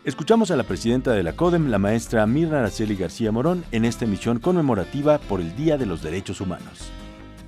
Escuchamos 0.05 0.51
a 0.51 0.55
la 0.55 0.61
presidenta 0.61 1.13
de 1.13 1.23
la 1.23 1.35
CODEM, 1.35 1.71
la 1.71 1.79
maestra 1.79 2.27
Mirna 2.27 2.59
Araceli 2.59 2.95
García 2.95 3.31
Morón, 3.31 3.65
en 3.71 3.85
esta 3.85 4.05
emisión 4.05 4.37
conmemorativa 4.37 5.17
por 5.17 5.41
el 5.41 5.55
Día 5.55 5.79
de 5.79 5.87
los 5.87 6.03
Derechos 6.03 6.41
Humanos. 6.41 6.91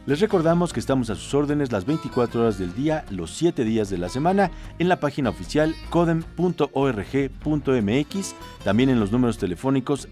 Les 0.08 0.20
recordamos 0.22 0.74
que 0.74 0.80
estamos 0.80 1.12
a 1.12 1.16
sus 1.16 1.36
órdenes 1.36 1.72
las 1.72 1.86
24 1.86 2.42
horas 2.42 2.58
del 2.58 2.74
día, 2.74 3.06
los 3.12 3.30
7 3.36 3.64
días 3.64 3.92
de 3.92 4.00
la 4.00 4.10
semana, 4.10 4.50
en 4.80 4.90
la 4.90 5.00
página 5.00 5.30
oficial 5.30 5.76
codem.org.mx, 5.92 6.66
también 8.64 8.90
en 8.90 9.00
los 9.00 9.12
números 9.12 9.38
telefónicos 9.38 10.08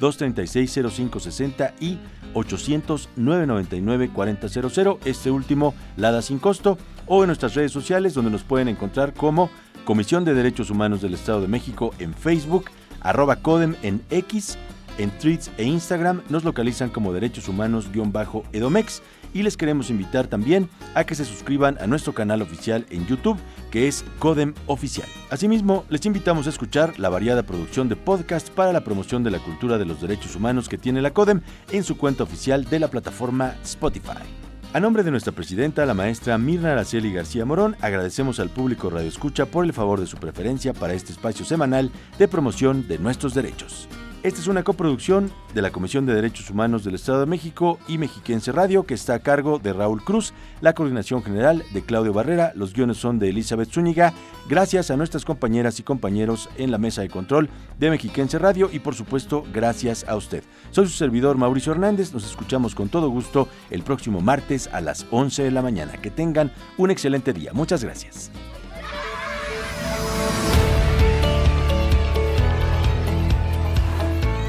722-236-0560 0.00 1.74
y 1.78 1.98
800-999-4000, 2.32 4.98
este 5.04 5.30
último 5.30 5.74
Lada 5.98 6.22
sin 6.22 6.38
costo, 6.38 6.78
o 7.04 7.22
en 7.22 7.26
nuestras 7.26 7.54
redes 7.54 7.72
sociales 7.72 8.14
donde 8.14 8.30
nos 8.30 8.44
pueden 8.44 8.68
encontrar 8.68 9.12
como 9.12 9.50
Comisión 9.88 10.26
de 10.26 10.34
Derechos 10.34 10.68
Humanos 10.68 11.00
del 11.00 11.14
Estado 11.14 11.40
de 11.40 11.48
México 11.48 11.94
en 11.98 12.12
Facebook, 12.12 12.66
arroba 13.00 13.36
Codem 13.36 13.74
en 13.82 14.02
X, 14.10 14.58
en 14.98 15.10
Tweets 15.12 15.50
e 15.56 15.64
Instagram 15.64 16.20
nos 16.28 16.44
localizan 16.44 16.90
como 16.90 17.14
Derechos 17.14 17.48
Humanos-Edomex 17.48 19.02
y 19.32 19.42
les 19.42 19.56
queremos 19.56 19.88
invitar 19.88 20.26
también 20.26 20.68
a 20.94 21.04
que 21.04 21.14
se 21.14 21.24
suscriban 21.24 21.78
a 21.80 21.86
nuestro 21.86 22.12
canal 22.12 22.42
oficial 22.42 22.84
en 22.90 23.06
YouTube 23.06 23.38
que 23.70 23.88
es 23.88 24.04
Codem 24.18 24.52
Oficial. 24.66 25.08
Asimismo, 25.30 25.86
les 25.88 26.04
invitamos 26.04 26.46
a 26.46 26.50
escuchar 26.50 26.98
la 26.98 27.08
variada 27.08 27.44
producción 27.44 27.88
de 27.88 27.96
podcast 27.96 28.50
para 28.50 28.74
la 28.74 28.84
promoción 28.84 29.24
de 29.24 29.30
la 29.30 29.38
cultura 29.38 29.78
de 29.78 29.86
los 29.86 30.02
derechos 30.02 30.36
humanos 30.36 30.68
que 30.68 30.76
tiene 30.76 31.00
la 31.00 31.14
Codem 31.14 31.40
en 31.72 31.82
su 31.82 31.96
cuenta 31.96 32.24
oficial 32.24 32.66
de 32.66 32.78
la 32.78 32.88
plataforma 32.88 33.54
Spotify. 33.62 34.47
A 34.74 34.80
nombre 34.80 35.02
de 35.02 35.10
nuestra 35.10 35.32
presidenta, 35.32 35.86
la 35.86 35.94
maestra 35.94 36.36
Mirna 36.36 36.72
Araceli 36.72 37.10
García 37.10 37.46
Morón, 37.46 37.74
agradecemos 37.80 38.38
al 38.38 38.50
público 38.50 38.90
Radio 38.90 39.08
Escucha 39.08 39.46
por 39.46 39.64
el 39.64 39.72
favor 39.72 39.98
de 39.98 40.06
su 40.06 40.18
preferencia 40.18 40.74
para 40.74 40.92
este 40.92 41.10
espacio 41.10 41.46
semanal 41.46 41.90
de 42.18 42.28
promoción 42.28 42.86
de 42.86 42.98
nuestros 42.98 43.32
derechos. 43.32 43.88
Esta 44.24 44.40
es 44.40 44.48
una 44.48 44.64
coproducción 44.64 45.30
de 45.54 45.62
la 45.62 45.70
Comisión 45.70 46.04
de 46.04 46.12
Derechos 46.12 46.50
Humanos 46.50 46.82
del 46.82 46.96
Estado 46.96 47.20
de 47.20 47.26
México 47.26 47.78
y 47.86 47.98
Mexiquense 47.98 48.50
Radio, 48.50 48.82
que 48.82 48.94
está 48.94 49.14
a 49.14 49.18
cargo 49.20 49.60
de 49.60 49.72
Raúl 49.72 50.02
Cruz, 50.02 50.32
la 50.60 50.72
coordinación 50.72 51.22
general 51.22 51.62
de 51.72 51.82
Claudio 51.82 52.12
Barrera, 52.12 52.50
los 52.56 52.72
guiones 52.72 52.96
son 52.96 53.20
de 53.20 53.28
Elizabeth 53.28 53.70
Zúñiga, 53.70 54.12
gracias 54.48 54.90
a 54.90 54.96
nuestras 54.96 55.24
compañeras 55.24 55.78
y 55.78 55.84
compañeros 55.84 56.50
en 56.56 56.72
la 56.72 56.78
mesa 56.78 57.02
de 57.02 57.10
control 57.10 57.48
de 57.78 57.90
Mexiquense 57.90 58.40
Radio 58.40 58.68
y 58.72 58.80
por 58.80 58.96
supuesto 58.96 59.44
gracias 59.52 60.04
a 60.08 60.16
usted. 60.16 60.42
Soy 60.72 60.86
su 60.88 60.94
servidor 60.94 61.36
Mauricio 61.36 61.70
Hernández, 61.70 62.12
nos 62.12 62.28
escuchamos 62.28 62.74
con 62.74 62.88
todo 62.88 63.10
gusto 63.10 63.46
el 63.70 63.84
próximo 63.84 64.20
martes 64.20 64.68
a 64.72 64.80
las 64.80 65.06
11 65.12 65.44
de 65.44 65.50
la 65.52 65.62
mañana. 65.62 65.92
Que 65.92 66.10
tengan 66.10 66.50
un 66.76 66.90
excelente 66.90 67.32
día. 67.32 67.52
Muchas 67.52 67.84
gracias. 67.84 68.32